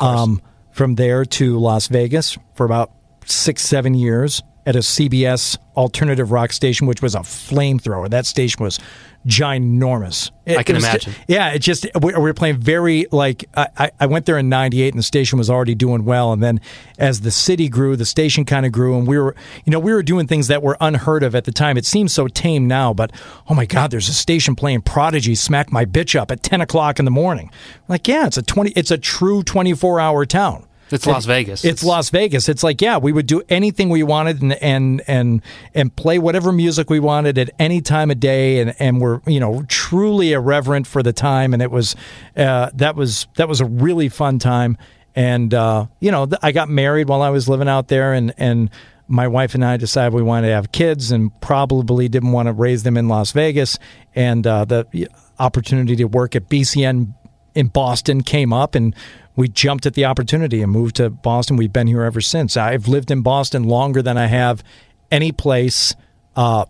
[0.00, 2.92] Um, from there to Las Vegas for about
[3.24, 8.08] six, seven years at a CBS alternative rock station, which was a flamethrower.
[8.08, 8.78] That station was
[9.26, 10.30] ginormous.
[10.46, 11.12] It- I can it was ju- imagine.
[11.28, 14.48] yeah, it just we, we were playing very like I, I- I went there in
[14.48, 16.60] '98 and the station was already doing well, and then
[16.98, 19.92] as the city grew, the station kind of grew, and we were you know we
[19.92, 21.76] were doing things that were unheard of at the time.
[21.76, 23.12] It seems so tame now, but
[23.48, 26.98] oh my God, there's a station playing Prodigy "Smack My Bitch Up" at 10 o'clock
[26.98, 27.50] in the morning.
[27.88, 30.64] like yeah, it's a 20, it's a true 24 hour town.
[30.90, 31.64] It's Las Vegas.
[31.64, 32.48] It's Las Vegas.
[32.48, 35.42] It's like, yeah, we would do anything we wanted and and and
[35.74, 39.40] and play whatever music we wanted at any time of day, and and we're you
[39.40, 41.94] know truly irreverent for the time, and it was
[42.36, 44.76] uh, that was that was a really fun time,
[45.14, 48.70] and uh, you know I got married while I was living out there, and and
[49.08, 52.52] my wife and I decided we wanted to have kids, and probably didn't want to
[52.52, 53.78] raise them in Las Vegas,
[54.14, 57.14] and uh, the opportunity to work at BCN
[57.58, 58.94] in Boston came up and
[59.34, 61.56] we jumped at the opportunity and moved to Boston.
[61.56, 62.56] We've been here ever since.
[62.56, 64.62] I've lived in Boston longer than I have
[65.10, 65.94] any place
[66.36, 66.66] uh,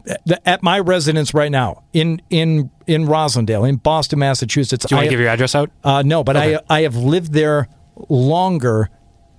[0.47, 4.87] at my residence right now in in in Roslindale in Boston, Massachusetts.
[4.87, 5.71] Do you want to give your address out?
[5.85, 7.69] uh, no, but I I have lived there
[8.09, 8.89] longer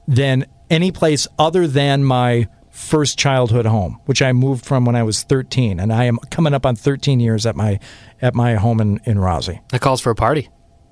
[0.07, 5.01] than any place other than my first childhood home, which I moved from when I
[5.01, 7.79] was 13, and I am coming up on 13 years at my
[8.21, 9.61] at my home in in Rossley.
[9.69, 10.49] That calls for a party.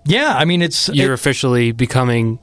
[0.07, 2.39] Yeah, I mean it's You're it- officially becoming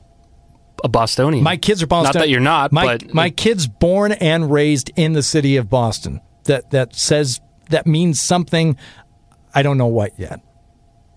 [0.83, 1.43] a Bostonian.
[1.43, 2.13] My kids are Boston.
[2.13, 5.69] Not that you're not, My but my kids born and raised in the city of
[5.69, 6.21] Boston.
[6.45, 8.77] That that says that means something.
[9.53, 10.41] I don't know what yet.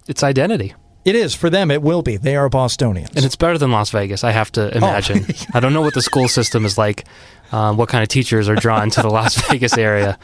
[0.06, 0.74] it's identity.
[1.04, 1.70] It is for them.
[1.70, 2.16] It will be.
[2.18, 3.10] They are Bostonians.
[3.16, 4.68] And it's better than Las Vegas, I have Oh.
[4.68, 5.26] to imagine.
[5.54, 7.04] I don't know what the school system is like,
[7.52, 10.18] um, what kind of teachers are drawn to the Las Vegas area,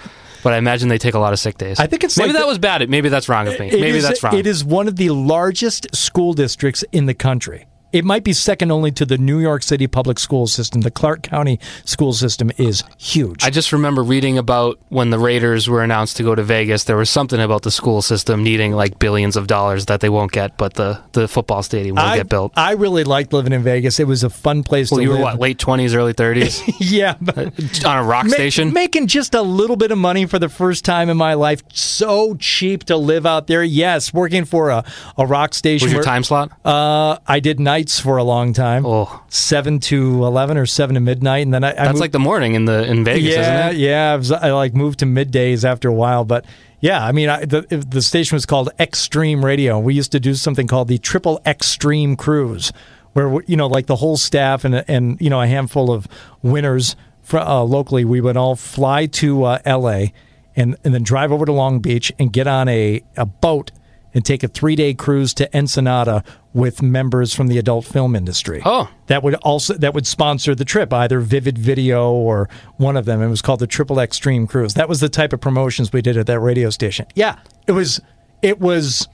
[0.44, 1.80] but I imagine they take a lot of sick days.
[1.80, 2.88] I think it's maybe like that the- was bad.
[2.88, 3.70] Maybe that's wrong of me.
[3.72, 4.36] Maybe is- that's wrong.
[4.38, 7.66] It is one of the largest school districts in the country.
[7.94, 10.80] It might be second only to the New York City public school system.
[10.80, 13.44] The Clark County school system is huge.
[13.44, 16.82] I just remember reading about when the Raiders were announced to go to Vegas.
[16.84, 20.32] There was something about the school system needing like billions of dollars that they won't
[20.32, 22.52] get, but the, the football stadium will I, get built.
[22.56, 24.00] I really liked living in Vegas.
[24.00, 26.74] It was a fun place Well, to you were what, late 20s, early 30s?
[26.80, 27.14] yeah.
[27.20, 28.72] but- on a rock Ma- station?
[28.72, 31.62] making just a little bit of money for the first time in my life.
[31.72, 33.62] So cheap to live out there.
[33.62, 34.84] Yes, working for a,
[35.16, 35.86] a rock station.
[35.86, 36.50] was your where- time slot?
[36.64, 38.86] Uh, I did nights for a long time.
[38.86, 39.22] Oh.
[39.28, 42.18] Seven to eleven or seven to midnight, and then I, I That's moved- like the
[42.18, 43.84] morning in the in Vegas, yeah, isn't it?
[43.84, 44.12] yeah.
[44.12, 46.44] I, was, I like moved to middays after a while, but
[46.80, 49.78] yeah, I mean, I, the the station was called Extreme Radio.
[49.78, 52.72] We used to do something called the Triple Extreme Cruise,
[53.12, 56.08] where you know, like the whole staff and and you know a handful of
[56.42, 60.12] winners fr uh, locally, we would all fly to uh, L.A.
[60.56, 63.70] and and then drive over to Long Beach and get on a a boat
[64.14, 66.22] and take a three day cruise to Ensenada
[66.52, 68.88] with members from the adult film industry Oh.
[69.08, 73.20] that would also that would sponsor the trip, either Vivid Video or one of them.
[73.20, 74.74] It was called the Triple X Extreme Cruise.
[74.74, 77.06] That was the type of promotions we did at that radio station.
[77.14, 78.00] Yeah, it was
[78.40, 79.08] it was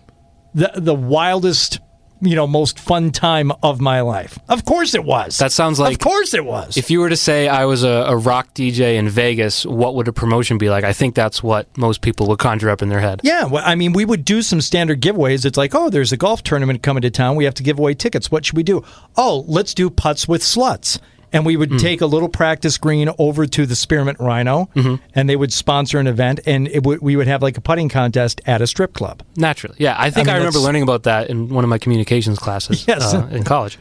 [0.54, 1.80] the the wildest,
[2.20, 4.38] you know, most fun time of my life.
[4.48, 5.38] Of course it was.
[5.38, 6.76] That sounds like- Of course it was.
[6.76, 10.08] If you were to say I was a, a rock DJ in Vegas, what would
[10.08, 10.84] a promotion be like?
[10.84, 13.20] I think that's what most people would conjure up in their head.
[13.22, 15.44] Yeah, well, I mean, we would do some standard giveaways.
[15.44, 17.36] It's like, oh, there's a golf tournament coming to town.
[17.36, 18.30] We have to give away tickets.
[18.30, 18.84] What should we do?
[19.16, 20.98] Oh, let's do putts with sluts.
[21.32, 24.68] And we would take a little practice green over to the Spearmint Rhino,
[25.14, 27.88] and they would sponsor an event, and it would, we would have like a putting
[27.88, 29.22] contest at a strip club.
[29.36, 29.94] Naturally, yeah.
[29.96, 32.84] I think I, mean, remember that's- learning about that in one of my communications classes
[32.88, 33.14] Yes.
[33.14, 33.78] uh, in college.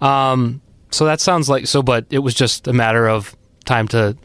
[0.00, 0.60] Um,
[0.92, 3.34] so that sounds like so, but it was just a matter of
[3.64, 4.16] time to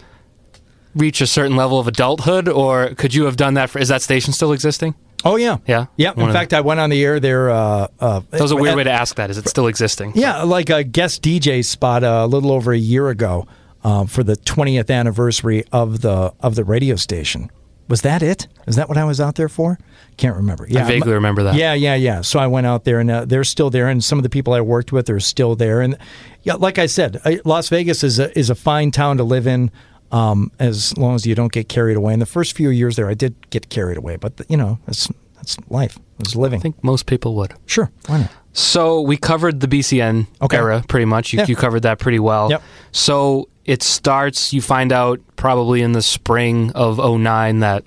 [0.95, 3.69] reach a certain level of adulthood, or could you have done that?
[3.69, 4.93] For is that station still existing?
[5.25, 5.87] Oh yeah, Yeah?
[5.95, 6.11] yeah.
[6.11, 7.49] One In fact, I went on the air there.
[7.49, 9.29] Uh, uh, That was a weird at- way to ask that.
[9.29, 10.11] Is it still existing?
[10.15, 13.47] Yeah, like a guest DJ spot uh, a little over a year ago
[13.83, 17.49] uh, for the 20th anniversary of the of the radio station.
[17.89, 18.47] Was that it?
[18.67, 19.79] Is that what I was out there for?
[20.17, 20.67] Can't remember.
[20.69, 21.55] I vaguely remember that.
[21.55, 22.21] Yeah, yeah, yeah.
[22.21, 24.53] So I went out there, and uh, they're still there, and some of the people
[24.53, 25.79] I worked with are still there.
[25.81, 25.97] And
[26.43, 29.47] yeah, like I said, I, Las Vegas is a is a fine town to live
[29.47, 29.71] in,
[30.11, 32.13] um, as long as you don't get carried away.
[32.13, 35.09] In the first few years there, I did get carried away, but you know, that's
[35.35, 35.97] that's life.
[36.19, 36.59] It's living.
[36.59, 37.53] I think most people would.
[37.65, 38.31] Sure, why not?
[38.53, 40.57] So we covered the BCN Okay.
[40.57, 41.31] era pretty much.
[41.31, 41.45] You, Yeah.
[41.47, 42.49] you covered that pretty well.
[42.49, 42.63] Yep.
[42.91, 47.83] So it starts, you find out probably in the spring of 09 that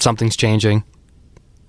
[0.00, 0.84] something's changing,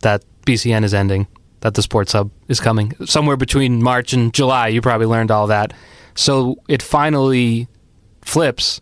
[0.02, 1.28] that BCN is ending,
[1.60, 2.94] that the sports hub is coming.
[3.06, 5.74] Somewhere between March and July, you probably learned all that.
[6.15, 7.67] So it finally
[8.22, 8.80] flips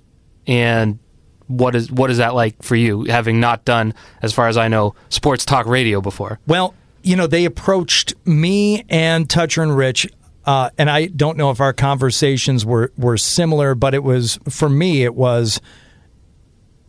[0.49, 0.99] and
[1.47, 4.67] what is what is that like for you having not done as far as I
[4.67, 6.39] know sports talk radio before?
[6.45, 10.07] Well, you know, they approached me and Toucher and Rich,
[10.45, 14.69] uh, and I don't know if our conversations were, were similar, but it was, for
[14.69, 15.62] me, it was,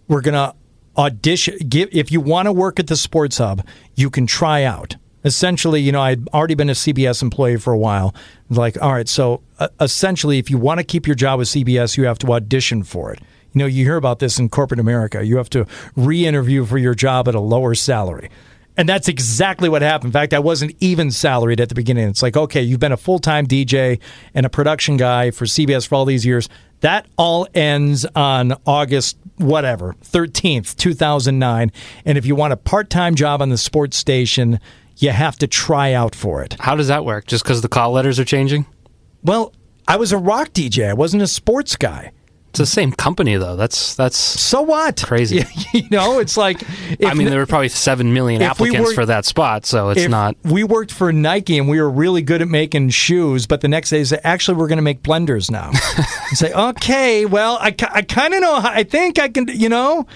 [0.09, 0.55] we're to
[0.97, 1.57] audition.
[1.69, 4.97] Give, if you want to work at the Sports Hub, you can try out.
[5.25, 8.15] Essentially, you know, I'd already been a CBS employee for a while.
[8.49, 11.99] Like, all right, so uh, essentially, if you want to keep your job with CBS,
[11.99, 13.21] you have to audition for it.
[13.53, 15.25] You know, you hear about this in corporate America.
[15.25, 18.31] You have to re interview for your job at a lower salary.
[18.77, 20.09] And that's exactly what happened.
[20.09, 22.09] In fact, I wasn't even salaried at the beginning.
[22.09, 24.01] It's like, okay, you've been a full time DJ
[24.33, 26.49] and a production guy for CBS for all these years.
[26.81, 31.73] That all ends on August, whatever, 13th, 2009.
[32.07, 34.61] And if you want a part time job on the sports station,
[34.97, 36.57] you have to try out for it.
[36.59, 37.27] How does that work?
[37.27, 38.67] Just because the call letters are changing?
[39.23, 39.53] Well,
[39.87, 42.13] I was a rock DJ, I wasn't a sports guy.
[42.51, 43.55] It's the same company though.
[43.55, 44.17] That's that's.
[44.17, 45.01] So what?
[45.07, 45.45] Crazy.
[45.73, 46.61] you know, it's like.
[46.91, 49.91] If I mean, there were probably seven million if we applicants for that spot, so
[49.91, 50.37] it's not.
[50.45, 53.91] We worked for Nike and we were really good at making shoes, but the next
[53.91, 55.71] day say, actually, we're going to make blenders now.
[56.33, 58.61] say, okay, well, I, I kind of know.
[58.61, 60.07] How, I think I can, you know.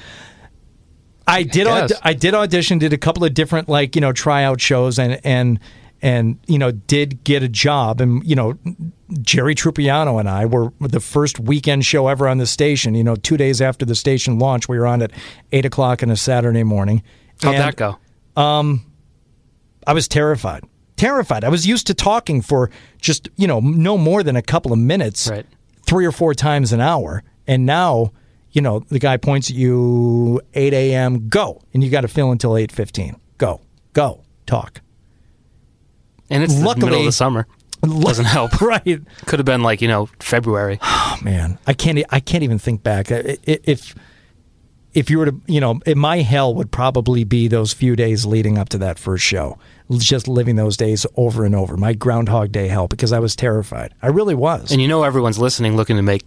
[1.26, 1.66] I did.
[1.66, 1.92] guess.
[1.92, 2.78] aud- I did audition.
[2.78, 5.60] Did a couple of different like you know tryout shows and and
[6.02, 8.58] and you know did get a job and you know
[9.22, 12.94] Jerry Trupiano and I were the first weekend show ever on the station.
[12.94, 15.12] You know, two days after the station launched, we were on at
[15.52, 17.02] eight o'clock on a Saturday morning.
[17.42, 17.96] How'd And- that go?
[18.40, 18.84] Um,
[19.86, 20.64] I was terrified.
[20.96, 21.44] Terrified.
[21.44, 24.78] I was used to talking for just, you know, no more than a couple of
[24.78, 25.46] minutes, Right.
[25.86, 27.22] three or four times an hour.
[27.46, 28.12] And now,
[28.52, 31.60] you know, the guy points at you 8 a.m., go.
[31.74, 33.16] And you got to fill until 8.15.
[33.38, 33.60] Go.
[33.92, 34.20] Go.
[34.46, 34.80] Talk.
[36.30, 37.46] And it's the middle of Luckily- the summer.
[38.00, 38.60] Doesn't help.
[38.60, 39.00] right.
[39.26, 40.78] Could have been like you know February.
[40.82, 41.58] Oh, man.
[41.66, 43.06] I can't, I can't even think back.
[43.10, 43.94] If,
[44.94, 48.56] if you were to, you know, my hell would probably be those few days leading
[48.58, 49.58] up to that first show.
[49.90, 51.76] Just living those days over and over.
[51.76, 53.92] My Groundhog Day hell because I was terrified.
[54.00, 54.70] I really was.
[54.72, 56.22] And you know everyone's listening, looking to make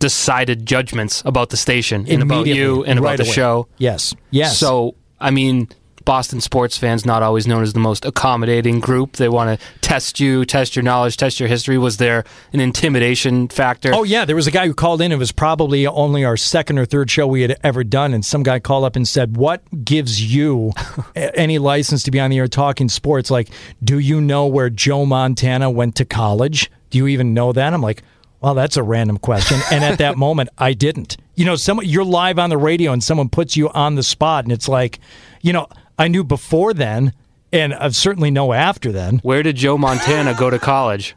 [0.00, 3.32] decided judgments about the station and about you and about right the away.
[3.32, 3.68] show.
[3.78, 4.14] Yes.
[4.30, 4.58] Yes.
[4.58, 5.68] So, I mean,
[6.04, 9.16] Boston sports fans not always known as the most accommodating group.
[9.16, 11.78] They want to test you, test your knowledge, test your history.
[11.78, 13.90] Was there an intimidation factor?
[13.94, 15.12] Oh yeah, there was a guy who called in.
[15.12, 18.42] It was probably only our second or third show we had ever done, and some
[18.42, 20.72] guy called up and said, "What gives you
[21.14, 23.30] any license to be on the air talking sports?
[23.30, 23.50] Like,
[23.82, 26.70] do you know where Joe Montana went to college?
[26.90, 28.02] Do you even know that?" I'm like,
[28.40, 31.16] "Well, that's a random question." And at that moment, I didn't.
[31.34, 34.44] You know, someone you're live on the radio, and someone puts you on the spot,
[34.44, 34.98] and it's like,
[35.42, 35.68] you know,
[36.00, 37.12] I knew before then,
[37.52, 39.18] and I certainly know after then.
[39.18, 41.14] Where did Joe Montana go to college?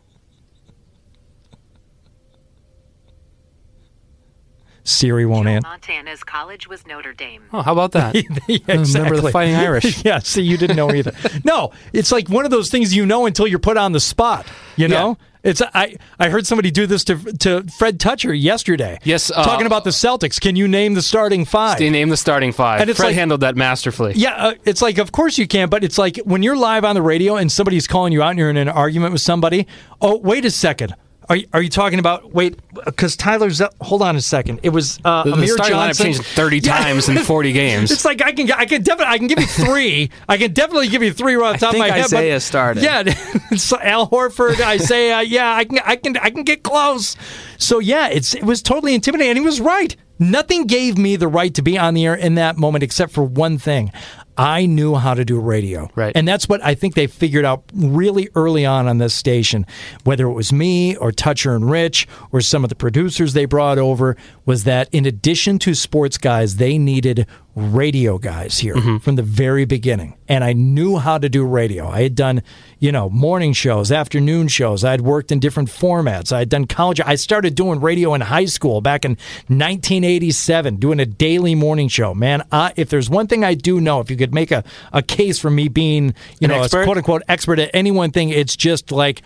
[4.83, 5.65] Siri won't answer.
[5.65, 7.43] Montana's college was Notre Dame.
[7.53, 8.13] Oh, how about that?
[8.49, 9.31] yeah, Remember the.
[9.31, 10.03] Fighting Irish?
[10.03, 11.13] yeah, see, you didn't know either.
[11.45, 14.45] no, it's like one of those things you know until you're put on the spot.
[14.75, 18.99] You know, it's I I heard somebody do this to to Fred Toucher yesterday.
[19.03, 20.39] Yes, uh, talking about the Celtics.
[20.39, 21.77] Can you name the starting five?
[21.79, 22.81] They named the starting five.
[22.81, 24.13] And it's Fred like- handled that masterfully.
[24.15, 26.95] yeah, uh, it's like of course you can, but it's like when you're live on
[26.95, 29.67] the radio and somebody's calling you out and you're in an argument with somebody.
[30.01, 30.95] Oh, wait a second.
[31.29, 32.59] Are you, are you talking about wait?
[32.85, 34.59] Because Tyler's hold on a second.
[34.63, 36.05] It was uh, The, the Amir starting lineup Johnson.
[36.07, 36.77] changed 30 Yeah.
[36.77, 37.91] times in 40 games.
[37.91, 40.09] It's like I can I can definitely I can give you three.
[40.27, 42.01] I can definitely give you three right off the top of my head.
[42.11, 42.83] but- Isaiah started.
[42.83, 43.03] Yeah,
[43.51, 45.21] it's Al Horford, Isaiah.
[45.21, 47.15] Yeah, I can I can I can get close.
[47.57, 49.95] So yeah, it's it was totally intimidating, he was right.
[50.19, 53.23] Nothing gave me the right to be on the air in that moment except for
[53.23, 53.91] one thing.
[54.37, 55.89] I knew how to do radio.
[55.95, 56.15] Right.
[56.15, 59.65] And that's what I think they figured out really early on on this station.
[60.03, 63.77] Whether it was me or Toucher and Rich or some of the producers they brought
[63.77, 68.97] over, was that in addition to sports guys, they needed radio guys here mm-hmm.
[68.97, 70.17] from the very beginning.
[70.27, 71.87] And I knew how to do radio.
[71.87, 72.41] I had done,
[72.79, 74.83] you know, morning shows, afternoon shows.
[74.83, 76.31] I'd worked in different formats.
[76.31, 76.99] I had done college.
[77.01, 79.11] I started doing radio in high school back in
[79.47, 82.13] 1987, doing a daily morning show.
[82.13, 85.03] Man, I, if there's one thing I do know, if you could make a, a
[85.03, 88.55] case for me being, you An know, quote unquote expert at any one thing, it's
[88.55, 89.21] just like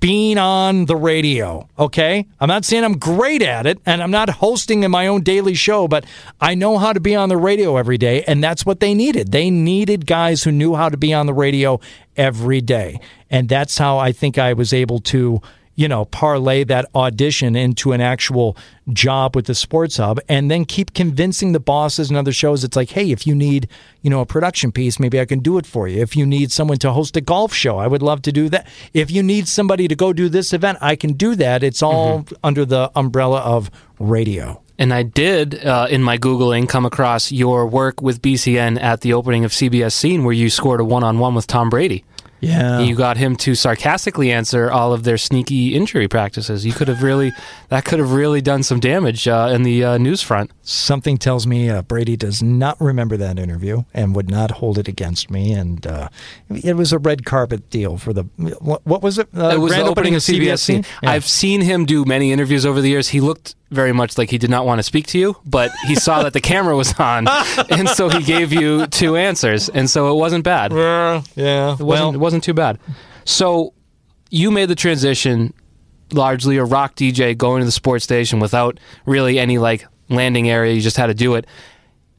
[0.00, 1.68] being on the radio.
[1.78, 2.26] Okay.
[2.40, 5.54] I'm not saying I'm great at it and I'm not hosting in my own daily
[5.54, 6.04] show, but
[6.40, 8.22] I know how to be on the radio every day.
[8.24, 9.32] And that's what they needed.
[9.32, 11.80] They needed guys who knew how to be on the radio
[12.16, 13.00] every day.
[13.30, 15.40] And that's how I think I was able to.
[15.74, 18.56] You know, parlay that audition into an actual
[18.92, 22.62] job with the Sports Hub and then keep convincing the bosses and other shows.
[22.62, 23.68] It's like, hey, if you need,
[24.02, 26.02] you know, a production piece, maybe I can do it for you.
[26.02, 28.66] If you need someone to host a golf show, I would love to do that.
[28.92, 31.62] If you need somebody to go do this event, I can do that.
[31.62, 34.62] It's all under the umbrella of radio.
[34.78, 39.12] And I did, uh, in my Googling, come across your work with BCN at the
[39.12, 42.04] opening of CBS Scene where you scored a one on one with Tom Brady.
[42.42, 42.80] Yeah.
[42.80, 46.66] You got him to sarcastically answer all of their sneaky injury practices.
[46.66, 47.32] You could have really,
[47.68, 50.50] that could have really done some damage uh, in the uh, news front.
[50.62, 54.88] Something tells me uh, Brady does not remember that interview and would not hold it
[54.88, 55.52] against me.
[55.52, 56.08] And uh,
[56.50, 58.24] it was a red carpet deal for the
[58.60, 59.28] what, what was it?
[59.34, 60.82] Uh, it was the opening of CBS scene.
[60.82, 60.84] scene.
[61.02, 63.10] I've seen him do many interviews over the years.
[63.10, 65.94] He looked very much like he did not want to speak to you, but he
[65.94, 67.26] saw that the camera was on,
[67.70, 70.72] and so he gave you two answers, and so it wasn't bad.
[70.72, 71.72] yeah, yeah.
[71.72, 72.78] It wasn't, Well, it wasn't too bad.
[73.24, 73.72] So
[74.30, 75.52] you made the transition
[76.12, 80.72] largely a rock DJ going to the sports station without really any like landing area.
[80.74, 81.46] You just had to do it.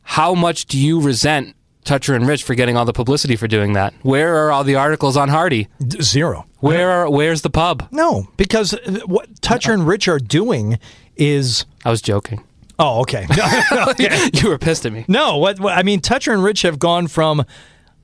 [0.02, 3.74] How much do you resent Toucher and Rich for getting all the publicity for doing
[3.74, 3.94] that?
[4.04, 5.68] Where are all the articles on Hardy?
[5.86, 6.46] d- zero.
[6.60, 7.88] Where are, where's the pub?
[7.92, 10.80] No, because uh, what Toucher and Rich are doing
[11.16, 11.66] is.
[11.86, 12.44] I was joking.
[12.80, 13.26] Oh, okay.
[14.34, 15.06] you were pissed at me.
[15.08, 17.46] No, what, what I mean, Toucher and Rich have gone from.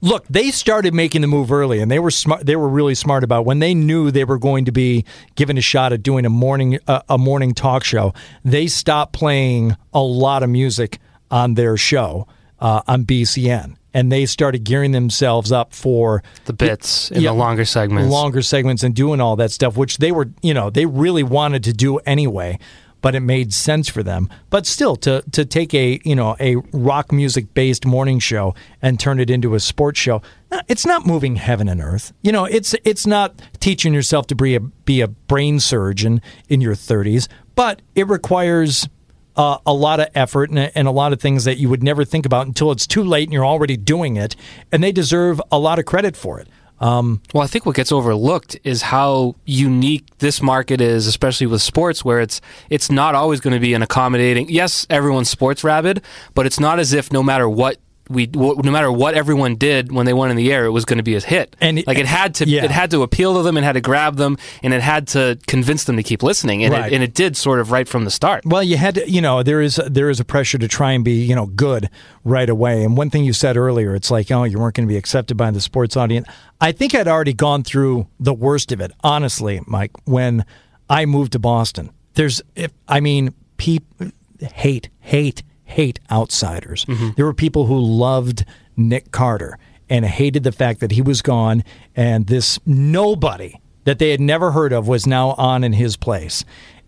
[0.02, 2.46] Look, they started making the move early, and they were smart.
[2.46, 5.04] They were really smart about when they knew they were going to be
[5.36, 8.14] given a shot at doing a morning uh, a morning talk show.
[8.46, 12.28] They stopped playing a lot of music on their show
[12.62, 17.32] uh, on BCN, and they started gearing themselves up for The bits in Yeah.
[17.32, 18.10] the longer segments.
[18.10, 21.66] longer segments and doing all that stuff, which they were, you know, they really wanted
[21.66, 22.58] to do anyway,
[23.02, 24.30] but it made sense for them.
[24.50, 29.00] But still, to to take a you know a rock music based morning show and
[29.00, 30.22] turn it into a sports show,
[30.68, 32.14] it's not moving heaven and earth.
[32.22, 36.62] You know, it's it's not teaching yourself to be a be a brain surgeon in
[36.62, 38.88] your thirties, but it requires.
[39.36, 42.04] Uh, a lot of effort and, and a lot of things that you would never
[42.04, 44.36] think about until it's too late and you're already doing it,
[44.70, 46.50] and they deserve a lot of credit for it.
[46.80, 51.62] Um, Well, I think what gets overlooked is how unique this market is, especially with
[51.62, 52.40] sports, where it's
[52.70, 54.50] it's not always going to be an accommodating.
[54.50, 56.02] Yes, everyone's sports rabid,
[56.34, 57.78] but it's not as if no matter what
[58.10, 60.84] we, w- no matter what everyone did when they went in the air, it was
[60.84, 61.56] going to be a hit.
[61.62, 62.66] And- like it had to, yeah.
[62.66, 65.38] it had to appeal to them, and had to grab them, and it had to
[65.48, 66.92] convince them to keep listening, and, Right.
[66.92, 68.44] it, and it did sort of right from the start.
[68.46, 71.06] Well, you had to, you know, there is there is a pressure to try and
[71.06, 71.90] be, you know, good
[72.26, 72.84] right away.
[72.84, 75.38] And one thing you said earlier, it's like, oh, you weren't going to be accepted
[75.38, 76.28] by the sports audience.
[76.60, 80.44] I think I'd already gone through the worst of it, honestly, Mike, when
[80.90, 81.92] I moved to Boston.
[82.16, 84.08] There's, if I mean, people
[84.54, 86.86] hate, hate, hate outsiders.
[86.86, 87.10] Mm-hmm.
[87.16, 88.44] There were people who loved
[88.76, 89.58] Nik Carter
[89.90, 91.64] and hated the fact that he was gone
[91.96, 96.44] and this nobody that they had never heard of was now on in his place.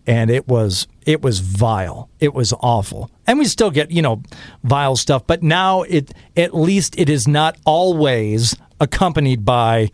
[0.08, 2.10] And it was it was vile.
[2.20, 3.12] It was awful.
[3.28, 4.24] And we still get you know
[4.64, 9.92] vile stuff but now it at least it is not always accompanied by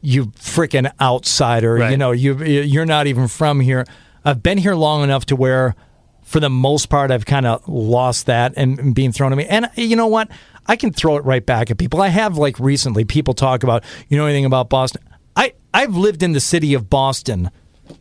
[0.00, 1.74] you freaking outsider.
[1.74, 1.90] Right.
[1.90, 3.86] you know you you're not even from here.
[4.24, 5.74] I've been here long enough to where
[6.24, 9.46] for the most part i've kind of lost that and, and being thrown at me.
[9.46, 10.28] And you know what?
[10.66, 12.00] I can throw it right back at people.
[12.00, 15.02] I have like recently people talk about you know anything about boston?
[15.36, 17.50] I i've lived in the city of boston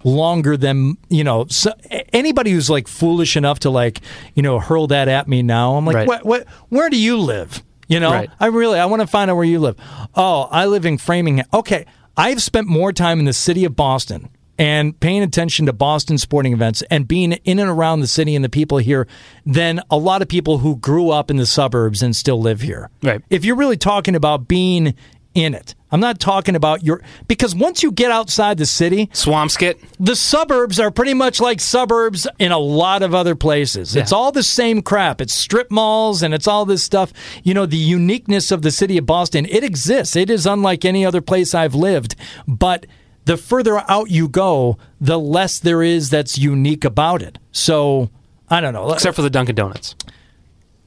[0.06, 1.74] longer than you know so,
[2.14, 4.00] anybody who's like foolish enough to like
[4.34, 6.08] you know hurl that at me now i'm like Right.
[6.08, 7.62] what, what where do you live?
[7.90, 8.12] You know?
[8.12, 8.30] Right.
[8.40, 9.76] i really i want to find out where you live.
[10.16, 11.48] Oh i live in framingham.
[11.54, 16.18] Okay i've spent more time in the city of boston and paying attention to boston
[16.18, 19.08] sporting events and being in and around the city and the people here
[19.46, 22.90] than a lot of people who grew up in the suburbs and still live here
[23.02, 23.22] Right.
[23.30, 24.94] if you're really talking about being
[25.34, 29.80] in it i'm not talking about your because once you get outside the city Swampscott.
[30.00, 33.96] the suburbs are pretty much like suburbs in a lot of other places.
[33.96, 35.22] It's all the same crap.
[35.22, 37.12] It's strip malls and it's all this stuff.
[37.44, 40.16] You know, the uniqueness of the city of Boston, it exists.
[40.16, 42.16] It is unlike any other place I've lived.
[42.48, 42.86] But
[43.26, 47.40] the further out you go, the less there is that's unique about it.
[47.52, 48.10] So
[48.50, 48.92] I don't know.
[48.92, 49.96] except for the Dunkin' Donuts.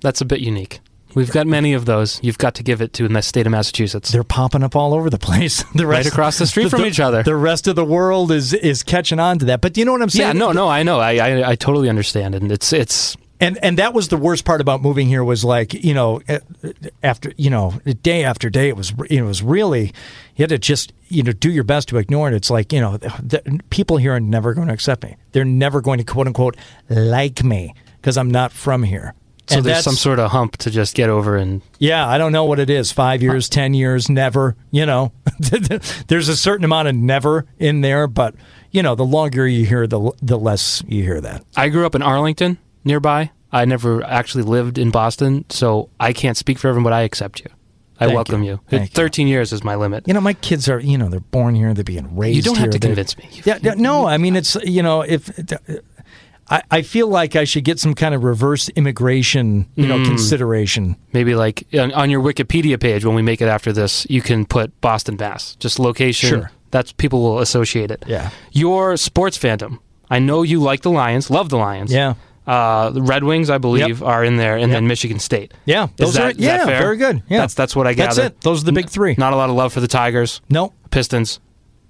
[0.01, 0.81] That's a bit unique.
[1.15, 2.21] We've got many of those.
[2.23, 4.13] You've got to give it to in the state of Massachusetts.
[4.13, 5.65] they're popping up all over the place.
[5.75, 7.23] The Right across the street from each other.
[7.23, 9.63] The rest of the world is is catching on to that.
[9.63, 10.29] But do you know what I'm saying?
[10.29, 11.01] yeah, no, no, I know.
[11.01, 14.61] I, I I totally understand, and it's it's and and that was the worst part
[14.61, 16.41] about moving here was like you know eh,
[17.03, 17.73] after you know
[18.03, 19.93] day after day it was it was really
[20.37, 22.35] you had to just you know do your best to ignore it.
[22.35, 25.17] It's like you know the, people here are never going to accept me.
[25.33, 26.57] They're never going to quote unquote
[26.89, 29.15] like me because i'm not from here.
[29.49, 32.33] So And there's some sort of hump to just get over, and yeah i don't
[32.33, 32.91] know what it is.
[32.91, 35.13] Five years ten years never you know.
[36.09, 38.35] There's a certain amount of never in there but
[38.71, 41.45] you know the longer you hear the the less you hear that.
[41.57, 43.31] I grew up in Arlington, nearby.
[43.53, 47.41] I never actually lived in Boston, so I can't speak for everyone, but I accept
[47.41, 47.47] you.
[47.99, 48.51] I Thank welcome you.
[48.53, 48.61] you.
[48.69, 48.95] Thank you.
[48.95, 50.07] 13 years is my limit.
[50.07, 52.57] You know, my kids are, you know, they're born here, they're being raised You don't
[52.57, 53.29] have here, to convince me.
[53.45, 55.31] Yeah, yeah, no, I mean, it's, you know, if
[56.51, 59.89] I, I feel like I should get some kind of reverse immigration, you Mm.
[59.89, 60.97] know, consideration.
[61.13, 64.45] Maybe like on, on your Wikipedia page when we make it after this, you can
[64.45, 66.29] put Boston Bass, just location.
[66.29, 66.51] Sure.
[66.73, 68.05] That's people will associate it.
[68.07, 68.31] Yeah.
[68.53, 69.79] Your sports fandom.
[70.11, 71.91] I know you like the Lions, love the Lions.
[71.93, 72.15] Yeah.
[72.47, 74.77] Uh, the Red Wings, I believe, are in there, and Yep.
[74.77, 75.53] then Michigan State.
[75.65, 77.23] Yeah, Is those that- are, yeah, very good.
[77.29, 78.23] Yeah, That's that's what I gather.
[78.23, 78.41] That's it.
[78.43, 79.15] Those are the big three.
[79.19, 81.41] Not a lot of love for the Tigers, no, Pistons,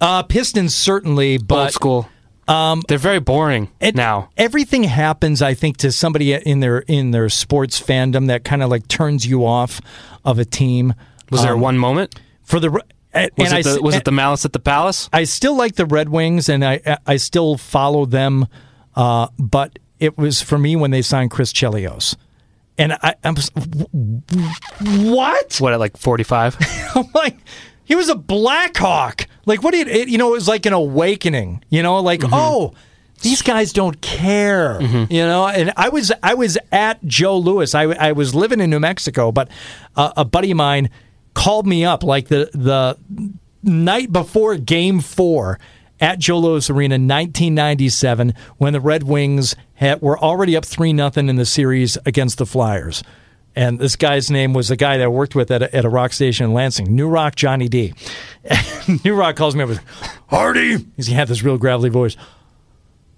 [0.00, 2.08] uh, Pistons certainly, old but school.
[2.48, 4.28] Um, They're very boring it- now.
[4.36, 5.42] everything happens.
[5.42, 9.26] I think to somebody in their in their sports fandom that kind of like turns
[9.26, 9.80] you off
[10.24, 10.94] of a team.
[11.30, 12.14] Was there Um, one moment?
[12.44, 12.80] for the?
[13.12, 15.08] And Was, I it, the, was it the Malice at the Palace?
[15.12, 18.46] I still like the Red Wings, and I I still follow them,
[18.94, 22.16] uh, but it was for me when they signed Chris Chelios,
[22.78, 23.36] and I, I'm
[25.12, 25.56] what?
[25.58, 26.56] What at like 45?
[26.94, 27.36] I'm like,
[27.84, 29.26] he was a Blackhawk.
[29.46, 30.08] Like, what did it?
[30.08, 31.64] You know, it was like an awakening.
[31.70, 32.74] You know, like oh.
[33.22, 35.48] These guys don't care, you know.
[35.48, 37.74] And I was I was at Joe Louis.
[37.74, 39.48] I, I was living in New Mexico, but
[39.96, 40.90] uh, a buddy of mine
[41.32, 42.98] called me up like the the
[43.62, 45.58] night before Game Four
[46.00, 51.28] at Joe Louis Arena, 1997, when the Red Wings had, were already up three nothing
[51.28, 53.02] in the series against the Flyers.
[53.54, 55.88] And this guy's name was the guy that I worked with at a, at a
[55.88, 57.94] rock station in Lansing, New Rock Johnny D.
[59.04, 59.80] New Rock calls me up with,
[60.26, 60.86] Hardy.
[60.96, 62.16] He had this real gravelly voice.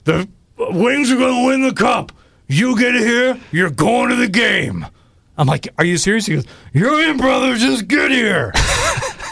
[0.04, 2.12] The Wings are going to win the cup.
[2.46, 4.86] You get here, you're going to the game.
[5.36, 6.26] I'm like, are you serious?
[6.26, 7.56] He goes, you're in, brother.
[7.56, 8.52] Just get here.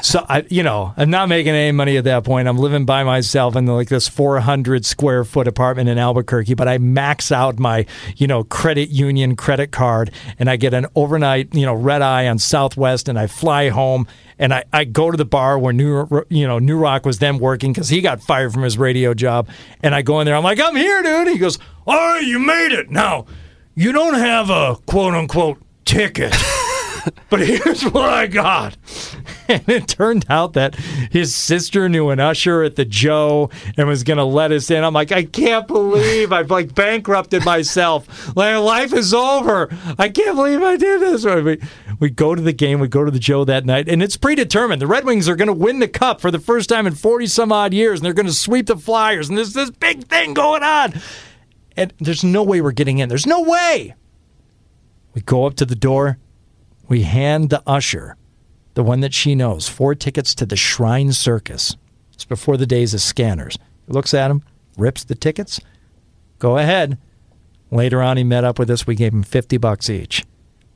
[0.06, 2.46] so I, you know, I'm not making any money at that point.
[2.46, 6.78] I'm living by myself in like this 400 square foot apartment in Albuquerque, but I
[6.78, 7.86] max out my,
[8.16, 12.28] you know, credit union credit card, and I get an overnight, you know, red eye
[12.28, 14.06] on Southwest, and I fly home.
[14.38, 17.38] And I, I go to the bar where New you know New Rock was then
[17.38, 19.48] working because he got fired from his radio job,
[19.82, 20.36] and I go in there.
[20.36, 21.28] I'm like, I'm here, dude.
[21.28, 22.90] He goes, All right, you made it.
[22.90, 23.26] Now,
[23.74, 26.32] you don't have a quote unquote ticket.
[27.30, 28.76] but here's what I got.
[29.48, 34.02] And it turned out that his sister knew an usher at the Joe and was
[34.02, 34.82] going to let us in.
[34.82, 38.34] I'm like, I can't believe I've like bankrupted myself.
[38.34, 39.68] Like life is over.
[40.00, 41.24] I can't believe I did this.
[41.24, 41.60] We,
[42.00, 42.80] we go to the game.
[42.80, 44.82] We go to the Joe that night, and it's predetermined.
[44.82, 47.28] The Red Wings are going to win the cup for the first time in 40
[47.28, 49.28] some odd years, and they're going to sweep the Flyers.
[49.28, 50.92] And there's this big thing going on.
[51.76, 53.08] And there's no way we're getting in.
[53.08, 53.94] There's no way.
[55.14, 56.18] We go up to the door.
[56.88, 58.16] We hand the usher,
[58.74, 61.76] the one that she knows, four tickets to the Shrine Circus.
[62.12, 63.58] It's before the days of scanners.
[63.86, 64.42] He looks at him,
[64.76, 65.60] rips the tickets.
[66.38, 66.98] Go ahead.
[67.70, 68.86] Later on, he met up with us.
[68.86, 70.24] We gave him 50 bucks each.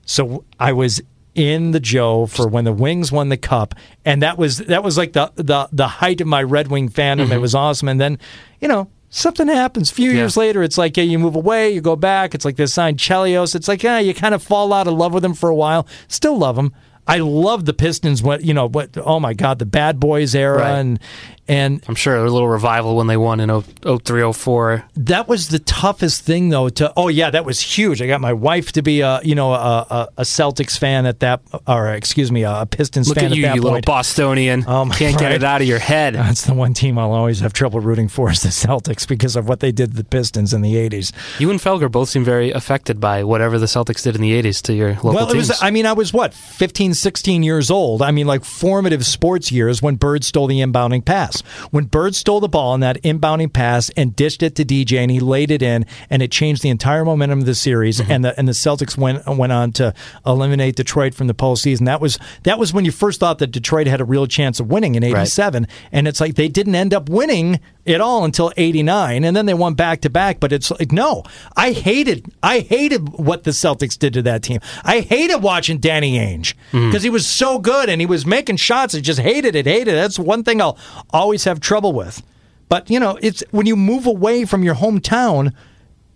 [0.05, 1.01] So I was
[1.35, 4.99] in the Joe for when the Wings won the cup, and that was that was
[4.99, 7.27] like the the the height of my Red Wing fandom.
[7.27, 7.41] It mm-hmm.
[7.41, 7.89] was awesome.
[7.89, 8.19] And then,
[8.61, 9.91] you know, something happens.
[9.91, 10.19] A few Yeah.
[10.19, 12.35] years later, it's like yeah, you move away, you go back.
[12.35, 13.55] It's like they signed Chelios.
[13.55, 15.87] It's like yeah, you kind of fall out of love with him for a while.
[16.09, 16.73] Still love him.
[17.07, 18.23] I love the Pistons.
[18.23, 18.69] What you know?
[18.69, 18.97] What?
[18.99, 20.79] Oh my God, the Bad Boys era, Right.
[20.79, 21.01] and
[21.49, 24.85] and I'm sure a little revival when they won in 03, 04.
[24.95, 28.33] that was the toughest thing though to oh yeah that was huge i got my
[28.33, 29.57] wife to be a you know a,
[29.91, 33.47] a, a celtics fan at that or excuse me a pistons Look fan at you,
[33.47, 34.65] at that you little Bostonian.
[34.69, 36.15] Oh, my- Can't get it out of your head.
[36.15, 39.49] that's the one team I'll always have trouble rooting for is the Celtics because of
[39.49, 41.13] what they did to the Pistons in the 80s.
[41.41, 44.63] You and Felger both seem very affected by whatever the Celtics did in the 80s
[44.63, 45.49] to your local well, it teams.
[45.49, 48.03] was I mean I was what 15 15, 16 years old.
[48.03, 51.43] I mean, like formative sports years when Bird stole the inbounding pass.
[51.71, 55.11] When Bird stole the ball in that inbounding pass and dished it to DJ and
[55.11, 58.01] he laid it in, and it changed the entire momentum of the series.
[58.01, 58.13] Mm-hmm.
[58.13, 59.95] And the and the Celtics went went on to
[60.27, 61.85] eliminate Detroit from the postseason.
[61.87, 64.69] That was that was when you first thought that Detroit had a real chance of
[64.69, 69.25] winning in '87, and it's like they didn't end up winning it all until 89
[69.25, 71.25] and then they won back to back but it's like no
[71.57, 76.19] i hated i hated what the celtics did to that team i hated watching danny
[76.19, 76.55] ainge
[76.89, 79.93] because he was so good and he was making shots i just hated it hated
[79.93, 79.97] it.
[79.97, 80.79] That's one thing i'll
[81.11, 82.23] always have trouble with.
[82.69, 85.53] But you know it's when you move away from your hometown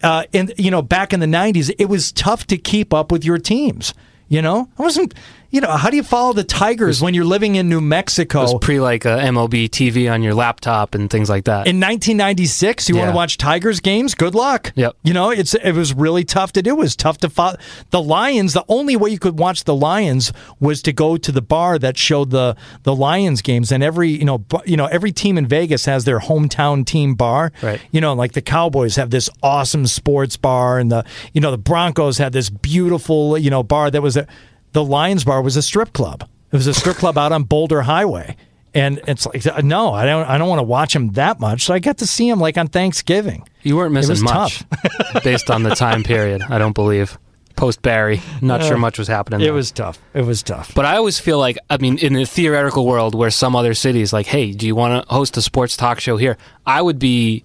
[0.02, 3.24] uh, in you know back in the 90s it was tough to keep up with
[3.24, 3.94] your teams
[4.28, 4.68] you know?
[4.78, 5.14] I wasn't
[5.54, 8.40] you know how do you follow the tigers when you're living in new mexico?
[8.40, 11.68] It was pre like uh, MLB TV on your laptop and things like that.
[11.68, 14.16] in 1996 you want to watch tigers games?
[14.16, 14.72] Good luck.
[14.74, 14.96] Yep.
[15.04, 16.70] you know it's it was really tough to do.
[16.70, 17.56] It was tough to follow
[17.90, 21.42] the lions the only way you could watch the lions was to go to the
[21.42, 23.70] bar that showed the the lions games.
[23.70, 27.52] And every you know you know every team in vegas has their hometown team bar.
[27.62, 27.80] Right.
[27.92, 31.58] you know like the cowboys have this awesome sports bar and the you know the
[31.58, 34.26] broncos had this beautiful you know bar that was a,
[34.74, 37.82] the lions bar was a strip club it was a strip club out on boulder
[37.82, 38.36] highway
[38.74, 41.72] and it's like no i don't i don't want to watch him that much so
[41.72, 44.62] i got to see him like on thanksgiving you weren't missing much
[45.24, 46.42] based on the time period.
[46.42, 47.18] I don't believe
[47.56, 48.20] post Barry.
[48.42, 49.40] Not sure much was happening.
[49.40, 49.52] it there.
[49.54, 52.84] was tough it was tough But I always feel like, I mean, in a theoretical
[52.86, 55.98] world where some other cities, like, hey, do you want to host a sports talk
[56.00, 56.36] show here?
[56.66, 57.44] I would be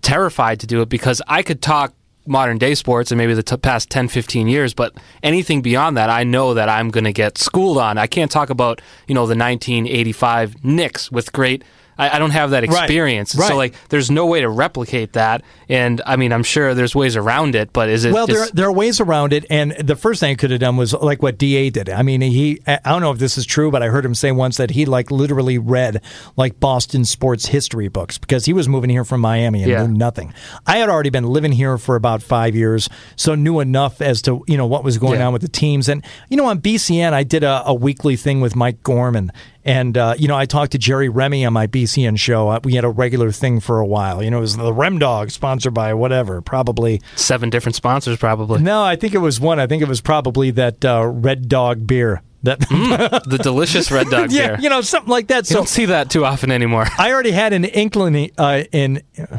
[0.00, 1.92] terrified to do it because I could talk
[2.26, 6.10] modern day sports and maybe the t- past 10, 15 years, but anything beyond that,
[6.10, 7.98] I know that I'm going to get schooled on.
[7.98, 11.64] I can't talk about, you know, the 1985 Knicks with great.
[11.98, 13.34] I, I don't have that experience.
[13.34, 13.48] Right.
[13.48, 15.42] So, like, there's no way to replicate that.
[15.68, 18.54] And I mean, I'm sure there's ways around it, but is it Well, there, just-
[18.56, 21.22] there are ways around it, and the first thing I could have done was like
[21.22, 21.88] what Da did.
[21.88, 24.32] I mean, he I don't know if this is true, but I heard him say
[24.32, 26.02] once that he like literally read
[26.36, 29.86] like Boston sports history books because he was moving here from Miami and Yeah.
[29.86, 30.32] knew nothing.
[30.66, 34.42] I had already been living here for about five years, so knew enough as to
[34.46, 35.26] you know what was going Yeah.
[35.28, 35.88] on with the teams.
[35.88, 39.30] And you know, on BCN, I did a, a weekly thing with Mike Gorman.
[39.64, 42.48] And uh, you know, I talked to Jerry Remy on my BCN show.
[42.48, 44.22] Uh, We had a regular thing for a while.
[44.22, 48.60] You know, it was the Rem Dog, sponsored by whatever, probably seven different sponsors, probably.
[48.60, 49.60] no, I think it was one.
[49.60, 52.22] I think it was probably that uh, Red Dog beer.
[52.44, 54.58] That the delicious Red Dog yeah, beer.
[54.60, 55.44] you know, something like that.
[55.48, 56.86] You So don't see that too often anymore.
[56.98, 59.38] I already had an inclina- uh, in uh,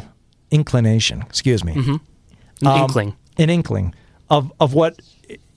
[0.51, 1.21] inclination.
[1.24, 1.99] Excuse me, An
[2.65, 3.15] Um, inkling.
[3.38, 3.93] an inkling
[4.30, 4.99] of of what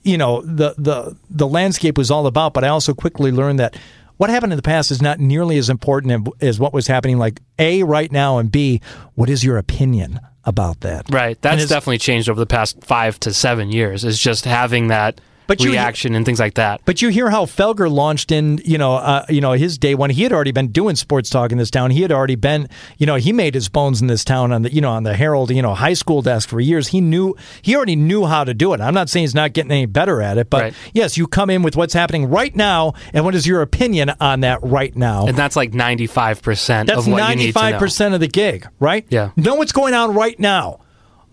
[0.03, 2.53] you know the the the landscape was all about.
[2.53, 3.77] But I also quickly learned that
[4.17, 7.17] what happened in the past is not nearly as important as what was happening.
[7.17, 8.81] Like a right now, and b
[9.15, 11.05] what is your opinion about that?
[11.09, 11.41] Right.
[11.41, 14.03] That's definitely changed over the past five to seven years.
[14.03, 16.81] Is just having that But you- reaction and things like that.
[16.85, 20.09] But you hear how Felger launched in, you know, uh, you know, his day when
[20.11, 21.91] he had already been doing sports talk in this town.
[21.91, 22.67] He had already been,
[22.97, 25.15] you know, he made his bones in this town on the, you know, on the
[25.15, 26.89] Herald, you know, high school desk for years.
[26.89, 28.81] He knew, he already knew how to do it.
[28.81, 30.73] I'm not saying he's not getting any better at it, but Right.
[30.93, 34.41] yes, you come in with what's happening right now, and what is your opinion on
[34.41, 35.27] that right now?
[35.27, 37.77] And that's like ninety five percent That's of what you need to know.
[37.79, 39.05] 95% of the gig, right?
[39.09, 39.29] Yeah.
[39.37, 40.79] Know what's going on right now.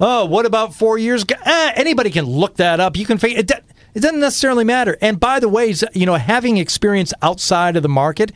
[0.00, 1.22] Oh, what about four years?
[1.22, 1.36] ago?
[1.44, 2.96] Eh, anybody can look that up.
[2.96, 3.50] You can figure it.
[3.94, 4.98] It doesn't necessarily matter.
[5.00, 8.32] And by the way, you know, having experience outside of the market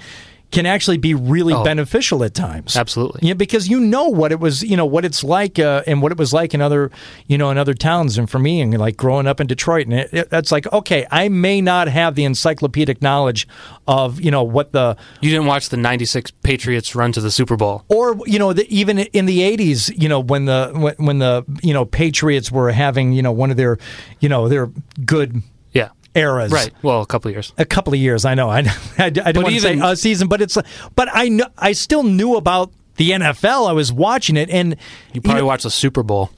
[0.51, 1.63] can actually be really Oh.
[1.63, 2.75] beneficial at times.
[2.77, 3.21] Absolutely.
[3.29, 6.11] Yeah, because you know what it was, you know what it's like, uh, and what
[6.11, 6.91] it was like in other,
[7.27, 8.17] you know, in other towns.
[8.17, 11.07] And for me, and like growing up in Detroit, and it, it, that's like, okay,
[11.11, 13.47] I may not have the encyclopedic knowledge
[13.87, 17.31] of, you know, what the You didn't watch the ninety six Patriots run to the
[17.31, 17.85] Super Bowl.
[17.89, 21.45] or you know the, even in the 80s you know when the when, when the
[21.63, 23.77] you know patriots were having you know one of their
[24.21, 24.71] you know their
[25.05, 25.43] good.
[26.15, 26.71] Eras Right.
[26.83, 27.53] Well, a couple of years.
[27.59, 28.59] a couple of years i know i,
[28.99, 30.57] I, I don't want to say a season but it's
[30.97, 34.77] but i know i still knew about the nfl i was watching it and
[35.13, 36.31] You probably know, watched the Super Bowl.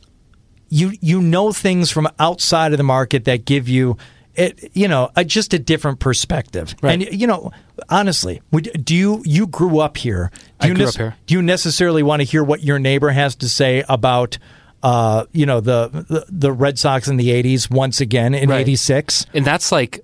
[0.68, 3.96] you you know things from outside of the market that give you
[4.34, 7.02] it you know a, just a different perspective Right.
[7.02, 7.50] and you know
[7.88, 11.16] honestly would, do you you grew up here do I you grew up here.
[11.26, 14.38] do you necessarily want to hear what your neighbor has to say about
[14.82, 18.60] uh, you know the, the the Red Sox in the '80s once again in Right.
[18.60, 19.26] '86.
[19.34, 20.00] And that's like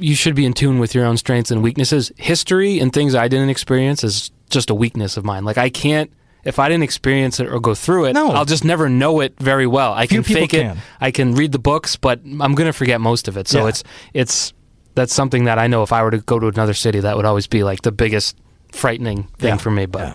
[0.00, 2.10] you should be in tune with your own strengths and weaknesses.
[2.16, 5.44] History and things I didn't experience is just a weakness of mine.
[5.44, 6.10] Like I can't
[6.44, 8.32] if I didn't experience it or go through it, No.
[8.32, 9.92] I'll just never know it very well.
[9.92, 10.62] I Few can fake it.
[10.62, 10.78] can.
[11.00, 13.46] I can read the books, but I'm going to forget most of it.
[13.46, 13.68] So Yeah.
[13.68, 14.52] it's it's
[14.96, 17.24] that's something that I know if I were to go to another city that would
[17.24, 18.36] always be like the biggest
[18.72, 19.56] frightening thing Yeah.
[19.56, 20.14] for me, but Yeah.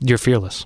[0.00, 0.64] you're fearless.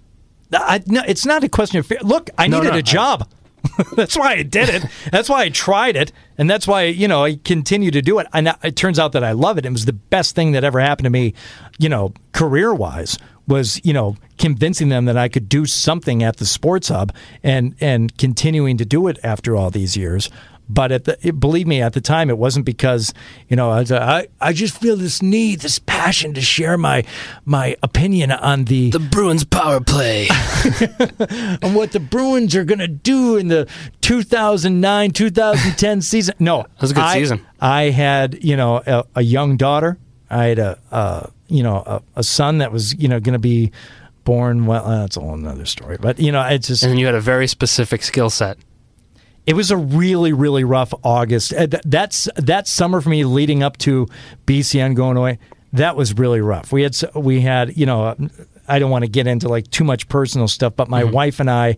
[0.58, 1.98] I, no, it's not a question of fear.
[2.02, 3.28] Look, I No, needed no, a job.
[3.96, 4.84] that's why I did it.
[5.12, 8.26] That's why I tried it, and that's why you know I continue to do it.
[8.32, 9.66] And it turns out that I love it.
[9.66, 11.34] It was the best thing that ever happened to me,
[11.78, 13.18] you know, career wise.
[13.46, 17.74] Was you know convincing them that I could do something at the Sports Hub and
[17.80, 20.30] and continuing to do it after all these years.
[20.72, 23.12] But at the, it, believe me, at the time, it wasn't because
[23.48, 27.02] you know I, I I just feel this need, this passion to share my
[27.44, 30.28] my opinion on the The Bruins power play.
[31.62, 33.66] and what the Bruins are going to do in the
[34.02, 36.34] 2009 2010 season.
[36.38, 37.46] No, That was a good I- season.
[37.60, 39.98] I had you know a, a young daughter.
[40.30, 43.38] I had a, a you know a, a son that was you know going to
[43.40, 43.72] be
[44.24, 44.66] born.
[44.66, 45.98] Well, uh, that's a whole another story.
[46.00, 48.56] But you know, it's just and you had a very specific skill set.
[49.46, 51.52] It was a really really rough August.
[51.52, 54.06] Uh, That's that summer for me leading up to
[54.46, 55.38] BCN going away.
[55.72, 56.72] That was really rough.
[56.72, 58.16] We had we had you know
[58.68, 61.50] I don't want to get into like too much personal stuff, but my wife and
[61.50, 61.76] I.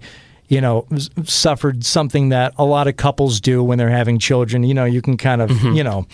[0.48, 0.86] You know,
[1.24, 4.64] suffered something that a lot of couples do when they're having children.
[4.64, 6.06] You know, you can kind of, you know,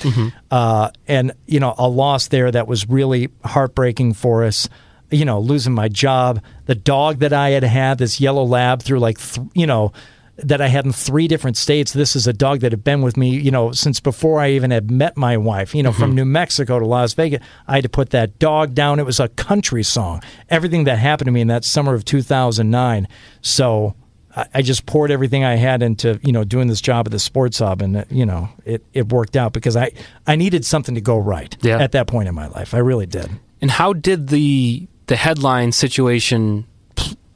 [0.53, 4.69] uh, and you know, a loss there that was really heartbreaking for us
[5.11, 8.99] you know, losing my job, the dog that I had had, this yellow lab through
[9.01, 9.91] like, th- you know,
[10.39, 11.93] that I had in three different states.
[11.93, 14.71] This is a dog that had been with me, you know, since before I even
[14.71, 16.17] had met my wife, you know, from mm-hmm.
[16.17, 17.43] New Mexico to Las Vegas.
[17.67, 18.99] I had to put that dog down.
[18.99, 20.23] It was a country song.
[20.49, 23.09] Everything that happened to me in that summer of 2009.
[23.41, 23.95] So
[24.55, 27.59] I just poured everything I had into, you know, doing this job at the sports
[27.59, 29.91] hub and, you know, it, it worked out because I,
[30.27, 31.79] I needed something to go right Yeah.
[31.79, 32.75] at that point in my life.
[32.75, 33.31] I really did.
[33.61, 36.67] And how did the the headline situation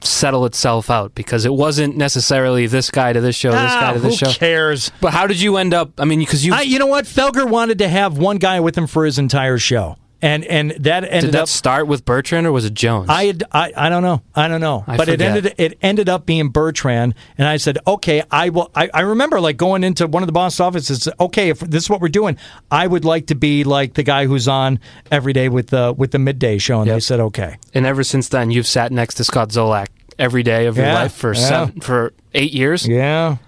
[0.04, 1.14] settle itself out?
[1.14, 4.32] Because it wasn't necessarily this guy to this show, this guy to this Ah, who
[4.32, 4.38] show.
[4.38, 4.90] cares?
[5.00, 5.92] But how did you end up?
[5.98, 7.04] I mean, because you I, you know what?
[7.04, 11.02] Felger wanted to have one guy with him for his entire show, and and that
[11.04, 11.48] ended did that up.
[11.48, 13.08] start with Bertrand or was it Jones?
[13.10, 14.22] I, had, I I don't know.
[14.34, 14.84] I don't know.
[14.86, 18.70] I but it ended it ended up being Bertrand, and I said, okay, I will.
[18.74, 21.08] I, I remember like going into one of the boss offices.
[21.20, 22.38] Okay, if this is what we're doing,
[22.70, 24.78] I would like to be like the guy who's on
[25.10, 27.56] every day with the with the midday show, and they said okay.
[27.74, 30.94] and ever since then, you've sat next to Scott Zolak every day of your Yeah,
[30.94, 31.48] life for yeah.
[31.48, 32.86] seven, for eight years.
[32.86, 33.38] Yeah.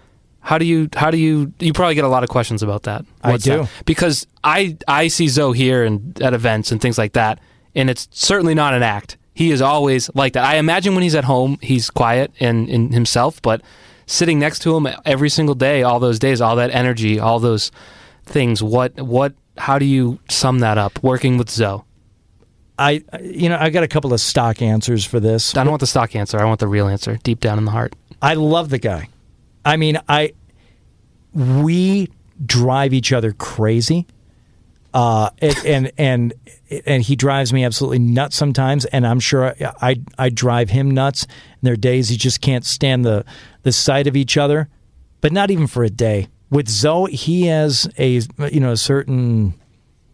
[0.44, 0.90] How do you?
[0.94, 1.54] How do you?
[1.58, 3.06] You probably get a lot of questions about that.
[3.22, 3.62] I do.
[3.62, 3.70] that?
[3.86, 7.40] because I I see Zoe here and at events and things like that,
[7.74, 9.16] and it's certainly not an act.
[9.32, 10.44] He is always like that.
[10.44, 13.62] I imagine when he's at home, he's quiet and in himself, but
[14.04, 17.72] sitting next to him every single day, all those days, all that energy, all those
[18.26, 18.62] things.
[18.62, 19.32] What what?
[19.56, 21.02] How do you sum that up?
[21.02, 21.80] Working with Zoe.
[22.78, 25.56] I you know I got a couple of stock answers for this.
[25.56, 26.38] I don't want the stock answer.
[26.38, 27.94] I want the real answer, deep down in the heart.
[28.20, 29.08] I love the guy.
[29.64, 30.32] I mean, I
[31.32, 32.10] we
[32.44, 34.06] drive each other crazy.
[34.92, 36.34] Uh, and, and and
[36.86, 41.24] and he drives me absolutely nuts sometimes, and I'm sure I I drive him nuts.
[41.24, 43.24] And there are days he just can't stand the
[43.62, 44.68] the sight of each other,
[45.20, 46.28] but not even for a day.
[46.48, 48.20] With Zoe, he has a
[48.52, 49.54] you know a certain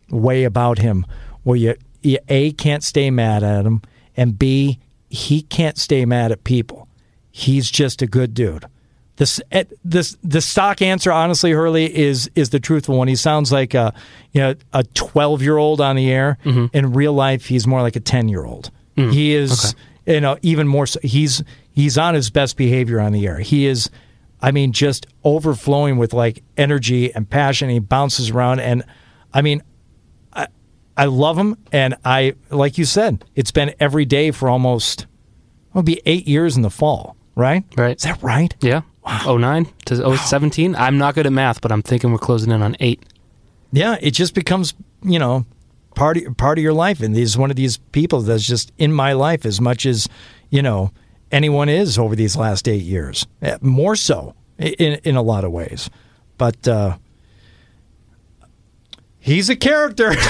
[0.09, 1.05] way about him
[1.42, 3.82] where you, you a can't stay mad at him,
[4.16, 4.78] and b
[5.11, 6.88] he can't stay mad at people.
[7.30, 8.64] He's just a good dude.
[9.21, 13.07] This, eh, this, the stock answer, honestly, Hurley is is the truthful one.
[13.07, 13.93] He sounds like a,
[14.33, 16.39] you know, a twelve year old on the air.
[16.73, 18.71] In real life, he's more like a ten year old.
[18.97, 19.75] He is,
[20.07, 20.87] you know, even more.
[20.87, 23.39] So, he's he's on his best behavior on the air.
[23.41, 23.91] He is,
[24.41, 27.68] I mean, just overflowing with like energy and passion.
[27.68, 28.85] He bounces around, and
[29.35, 29.62] I mean,
[30.33, 30.47] I,
[30.97, 35.07] I love him, and I like you said, it's been every day for almost
[35.73, 37.64] it'll be eight years in the fall, right?
[37.77, 37.97] Right.
[37.97, 38.55] Is that right?
[38.61, 38.81] Yeah.
[39.05, 40.76] Oh nine to 017.
[40.76, 43.03] I'm not good at math, but I'm thinking we're closing in on eight.
[43.72, 45.46] Yeah, it just becomes you know
[45.94, 48.92] part of, part of your life, and he's one of these people that's just in
[48.92, 50.09] my life as much as
[50.51, 50.90] you know
[51.32, 55.53] anyone is over these last eight years, Eh, more so in in a lot of
[55.53, 55.88] ways,
[56.38, 56.66] but.
[56.68, 56.96] uh
[59.22, 60.14] He's a character.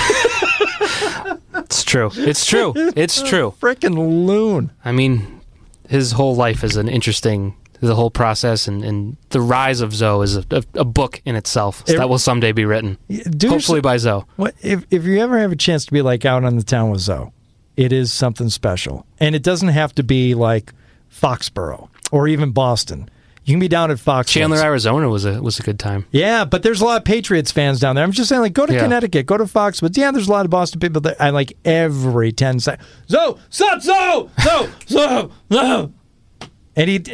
[1.54, 2.10] It's true.
[2.14, 2.72] It's true.
[2.76, 3.54] It's true.
[3.60, 3.96] Frickin'
[4.26, 4.72] loon.
[4.84, 5.40] I mean,
[5.88, 10.22] his whole life is an interesting, the whole process and, and the rise of Zoe
[10.24, 12.98] is a, a, a book in itself It- that will someday be written.
[13.42, 14.24] Hopefully by Zoe.
[14.36, 16.90] What if if you ever have a chance to be like out on the town
[16.90, 17.30] with Zoe?
[17.76, 20.72] It is something special, and it doesn't have to be like
[21.10, 23.08] Foxborough or even Boston.
[23.44, 24.30] You can be down at Fox.
[24.30, 26.04] Chandler, Arizona was a was a good time.
[26.10, 28.04] Yeah, but there's a lot of Patriots fans down there.
[28.04, 28.82] I'm just saying, like, go to Yeah.
[28.82, 29.80] Connecticut, go to Fox.
[29.80, 32.86] But yeah, there's a lot of Boston people that I like every ten seconds.
[33.08, 35.92] Zo, stop, Zoe, Zoe, Zoe, Zoe.
[36.76, 37.04] And he,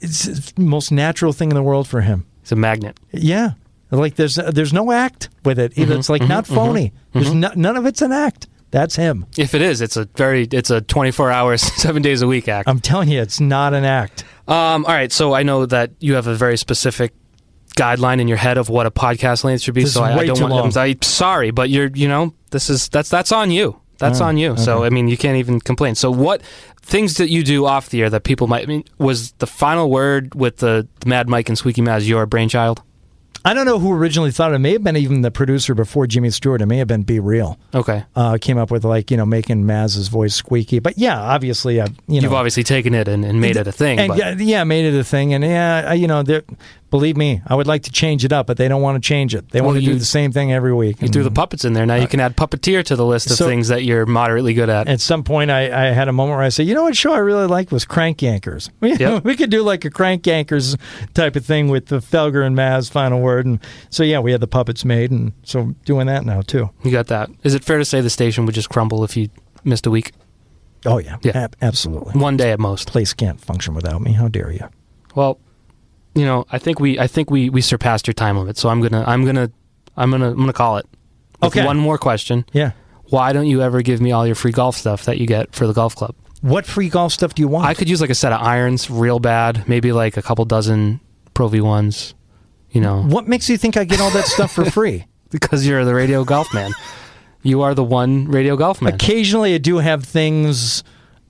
[0.00, 2.26] it's the most natural thing in the world for him.
[2.42, 2.98] It's a magnet.
[3.12, 3.52] Yeah,
[3.90, 5.74] like there's there's no act with it.
[5.74, 6.92] Mm-hmm, It's like not phony.
[7.12, 8.48] There's no, none of it's an act.
[8.70, 9.26] That's him.
[9.38, 12.68] If it is, it's a very it's a 24 hours, seven days a week act.
[12.68, 14.24] I'm telling you, it's not an act.
[14.48, 17.12] Um, all right, so I know that you have a very specific
[17.76, 19.82] guideline in your head of what a podcast length should be.
[19.84, 20.76] This so I, I don't want.
[20.76, 23.80] I'm sorry, but you're you know this is that's that's on you.
[23.98, 24.56] That's Oh, on you.
[24.58, 25.94] So I mean, you can't even complain.
[25.94, 26.42] So what
[26.86, 29.90] things that you do off the air that people might I mean was the final
[29.90, 32.80] word with the Mad Mike and Squeaky Maz your brainchild?
[33.44, 34.56] I don't know who originally thought it.
[34.56, 36.60] it may have been even the producer before Jimmy Stewart.
[36.62, 37.58] It may have been Be Real.
[37.72, 40.80] Okay, Uh, came up with like you know making Maz's voice squeaky.
[40.80, 43.72] But yeah, obviously, uh, you know, you've obviously taken it and, and made it a
[43.72, 44.00] thing.
[44.00, 45.32] and but yeah, made it a thing.
[45.32, 46.42] And yeah, you know, they're-
[46.90, 49.34] believe me, I would like to change it up, but they don't want to change
[49.34, 49.50] it.
[49.50, 51.02] They Well, want to do the same thing every week.
[51.02, 51.34] you threw the mm-hmm.
[51.34, 51.84] puppets in there.
[51.86, 54.68] Now you can add puppeteer to the list of So- things that you're moderately good
[54.68, 54.88] at.
[54.88, 57.12] At some point, I, I had a moment where I said, you know what show
[57.12, 58.70] I really liked was Crank Yankers.
[58.80, 59.24] We, Yep.
[59.24, 60.78] we could do like a Crank Yankers
[61.14, 63.46] type of thing with the Felger and Maz final word.
[63.46, 63.58] And
[63.90, 65.10] so, yeah, we had the puppets made.
[65.10, 66.70] And so doing that now, too.
[66.84, 67.30] You got that.
[67.42, 69.28] Is it fair to say the station would just crumble if you
[69.64, 70.12] missed a week?
[70.84, 71.16] Oh, yeah.
[71.22, 71.32] Yeah.
[71.36, 72.12] Ab- absolutely.
[72.20, 72.86] One day at most.
[72.88, 74.12] Place can't function without me.
[74.12, 74.68] How dare you?
[75.16, 75.40] Well,
[76.16, 78.56] you know, I think we I think we we surpassed your time limit.
[78.56, 79.50] So I'm gonna I'm gonna
[79.96, 80.86] I'm gonna I'm gonna call it.
[81.42, 81.64] Okay.
[81.64, 82.44] One more question.
[82.52, 82.72] Yeah.
[83.10, 85.66] Why don't you ever give me all your free golf stuff that you get for
[85.66, 86.14] the golf club?
[86.40, 87.66] What free golf stuff do you want?
[87.66, 89.68] I could use like a set of irons, real bad.
[89.68, 91.00] Maybe like a couple dozen
[91.34, 92.14] Pro V ones.
[92.70, 95.06] You know, what makes you think I get all that stuff for free?
[95.30, 96.72] because you're the radio golf man.
[97.42, 98.94] You are the one radio golf man.
[98.94, 100.82] Occasionally, I do have things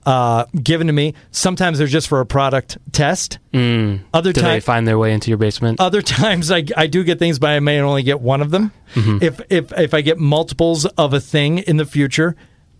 [0.07, 1.13] uh, given to me.
[1.31, 3.39] Sometimes they're just for a product test.
[3.53, 3.99] Mm.
[4.13, 5.81] Other Do they find their way into your basement?
[5.81, 8.71] other times I, I do get things, but I may only get one of them.
[8.95, 9.17] Mm-hmm.
[9.21, 12.37] If if if I get multiples of a thing in the future,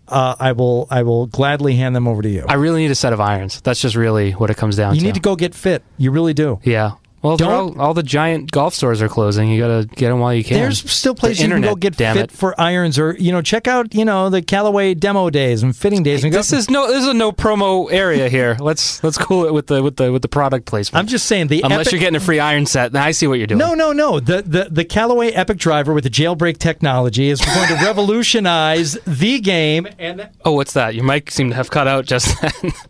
[0.08, 2.46] uh, I will I will gladly hand them over to you.
[2.48, 3.60] I really need a set of irons.
[3.60, 5.06] That's just really what it comes down you to.
[5.06, 5.82] need to go get fit.
[5.98, 6.60] You really do.
[6.62, 6.92] Yeah.
[7.20, 9.48] Well, Don't- all, all the giant golf stores are closing.
[9.50, 10.56] You got to get them while you can.
[10.58, 12.30] There's still The places you can go get fit it.
[12.30, 16.02] for irons, or you know, check out you know the Callaway demo days and fitting
[16.04, 16.22] days.
[16.22, 16.86] And go, This is no.
[16.86, 18.56] This is a no promo area here.
[18.60, 21.00] Let's let's cool it with the with the with the product placement.
[21.00, 23.26] I'm just saying the Unless Epic- you're getting a free iron set, then I see
[23.26, 23.58] what you're doing.
[23.58, 24.20] No, no, no.
[24.20, 29.40] The, the the Callaway Epic Driver with the jailbreak technology is going to revolutionize the
[29.40, 29.88] game.
[29.98, 30.94] And Oh, what's that?
[30.94, 32.52] Your mic seemed to have cut out just then.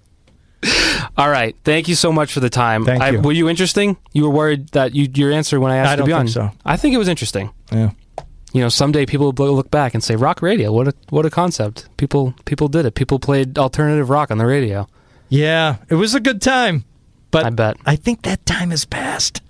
[1.16, 1.56] All right.
[1.64, 2.84] Thank you so much for the time.
[2.84, 3.20] Thank I, you.
[3.20, 3.96] Were you interesting?
[4.12, 6.28] You were worried that you, your answer when I asked I you to be on.
[6.28, 6.50] so.
[6.64, 7.50] I think it was interesting.
[7.72, 7.90] yeah.
[8.54, 11.30] You know, someday people will look back and say, "Rock radio, what a what a
[11.30, 12.94] concept." People people did it.
[12.94, 14.88] People played alternative rock on the radio.
[15.28, 16.84] yeah, it was a good time,
[17.30, 17.76] but I bet.
[17.84, 19.42] I think that time has passed.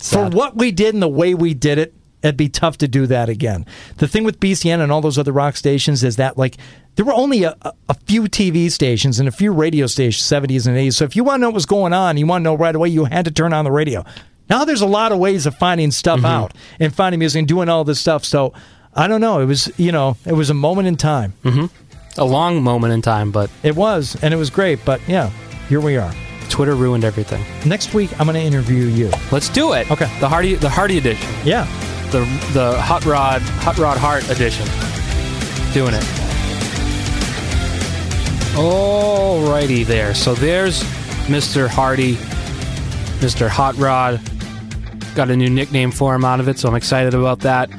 [0.00, 0.32] Sad.
[0.32, 1.92] For what we did and the way we did it,
[2.22, 3.66] it'd be tough to do that again.
[3.96, 6.56] The thing with BCN and all those other rock stations is that like
[6.96, 10.76] there were only a, a- few TV stations and a few radio stations, 70s and
[10.76, 10.94] 80s.
[10.94, 12.74] So if you want to know what was going on, you want to know right
[12.74, 14.04] away, you had to turn on the radio.
[14.48, 16.26] Now there's a lot of ways of finding stuff mm-hmm.
[16.26, 18.24] out and finding music and doing all this stuff.
[18.24, 18.52] So
[18.94, 19.40] I don't know.
[19.40, 21.34] It was, you know, it was a moment in time.
[21.44, 21.66] Mm-hmm.
[22.20, 24.84] A long moment in time, but It was, and it was great.
[24.84, 25.30] But yeah,
[25.68, 26.12] here we are.
[26.50, 27.42] Twitter ruined everything.
[27.66, 29.10] Next week, I'm going to interview you.
[29.30, 29.90] Let's do it.
[29.90, 30.10] Okay.
[30.20, 31.28] The Hardy the Hardy edition.
[31.44, 31.64] Yeah.
[32.10, 32.20] The
[32.52, 34.66] the Hot Rod Hot Rod Heart edition.
[35.72, 36.04] Doing it.
[38.54, 40.14] Alrighty there.
[40.14, 40.82] So there's
[41.28, 41.68] Mr.
[41.68, 42.16] Hardy,
[43.20, 43.48] Mr.
[43.48, 44.20] Hot Rod.
[45.14, 47.70] Got a new nickname for him out of it, so I'm excited about that.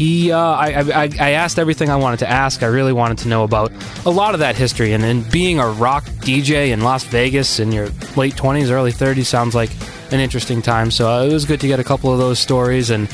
[0.00, 2.62] He, uh, I, I, I asked everything I wanted to ask.
[2.62, 3.70] I really wanted to know about
[4.06, 7.90] a lot of that history, and, being a rock DJ in Las Vegas in your
[8.16, 9.68] late 20s, early 30s sounds like
[10.10, 10.90] an interesting time.
[10.90, 13.10] So uh, it was good to get a couple of those stories and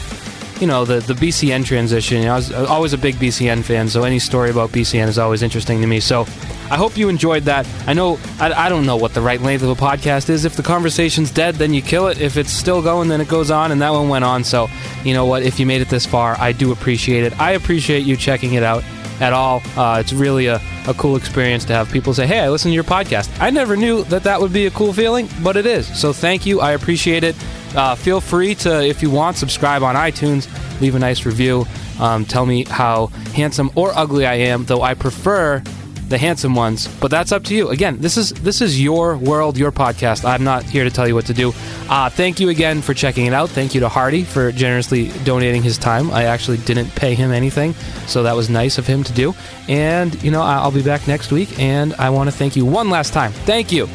[0.60, 2.18] you know the the BCN transition.
[2.18, 5.18] You know, I was always a big BCN fan, so any story about BCN is
[5.18, 6.00] always interesting to me.
[6.00, 6.22] So
[6.70, 7.66] I hope you enjoyed that.
[7.86, 10.44] I know I, I don't know what the right length of a podcast is.
[10.44, 12.20] If the conversation's dead, then you kill it.
[12.20, 14.44] If it's still going, then it goes on, and that one went on.
[14.44, 14.68] So
[15.04, 15.42] you know what?
[15.42, 17.38] If you made it this far, I do appreciate it.
[17.40, 18.82] I appreciate you checking it out
[19.20, 19.62] at all.
[19.76, 22.74] Uh, it's really a, a cool experience to have people say, Hey, I listen to
[22.74, 23.30] your podcast.
[23.40, 25.86] I never knew that that would be a cool feeling, but it is.
[25.98, 26.60] So thank you.
[26.60, 27.36] I appreciate it.
[27.76, 30.48] Uh, feel free to, if you want, subscribe on iTunes,
[30.80, 31.66] leave a nice review.
[32.00, 35.62] Um, tell me how handsome or ugly I am, though I prefer
[36.08, 36.88] the handsome ones.
[37.00, 37.68] But that's up to you.
[37.68, 40.24] Again, this is this is your world, your podcast.
[40.24, 41.52] I'm not here to tell you what to do.
[41.88, 43.50] Uh, thank you again for checking it out.
[43.50, 46.10] Thank you to Hardy for generously donating his time.
[46.10, 47.74] I actually didn't pay him anything,
[48.06, 49.34] so that was nice of him to do.
[49.68, 52.90] And you know, I'll be back next week, and I want to thank you one
[52.90, 53.32] last time.
[53.32, 53.88] Thank you.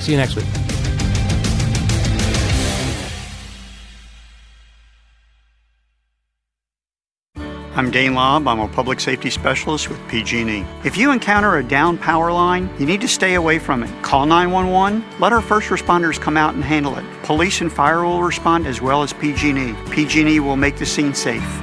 [0.00, 0.69] See you next week.
[7.80, 8.46] I'm Dane Lobb.
[8.46, 10.66] I'm a public safety specialist with PG&E.
[10.84, 14.02] If you encounter a down power line, you need to stay away from it.
[14.02, 15.02] Call 911.
[15.18, 17.06] Let our first responders come out and handle it.
[17.22, 19.74] Police and fire will respond as well as PG&E.
[19.92, 21.62] PG&E will make the scene safe.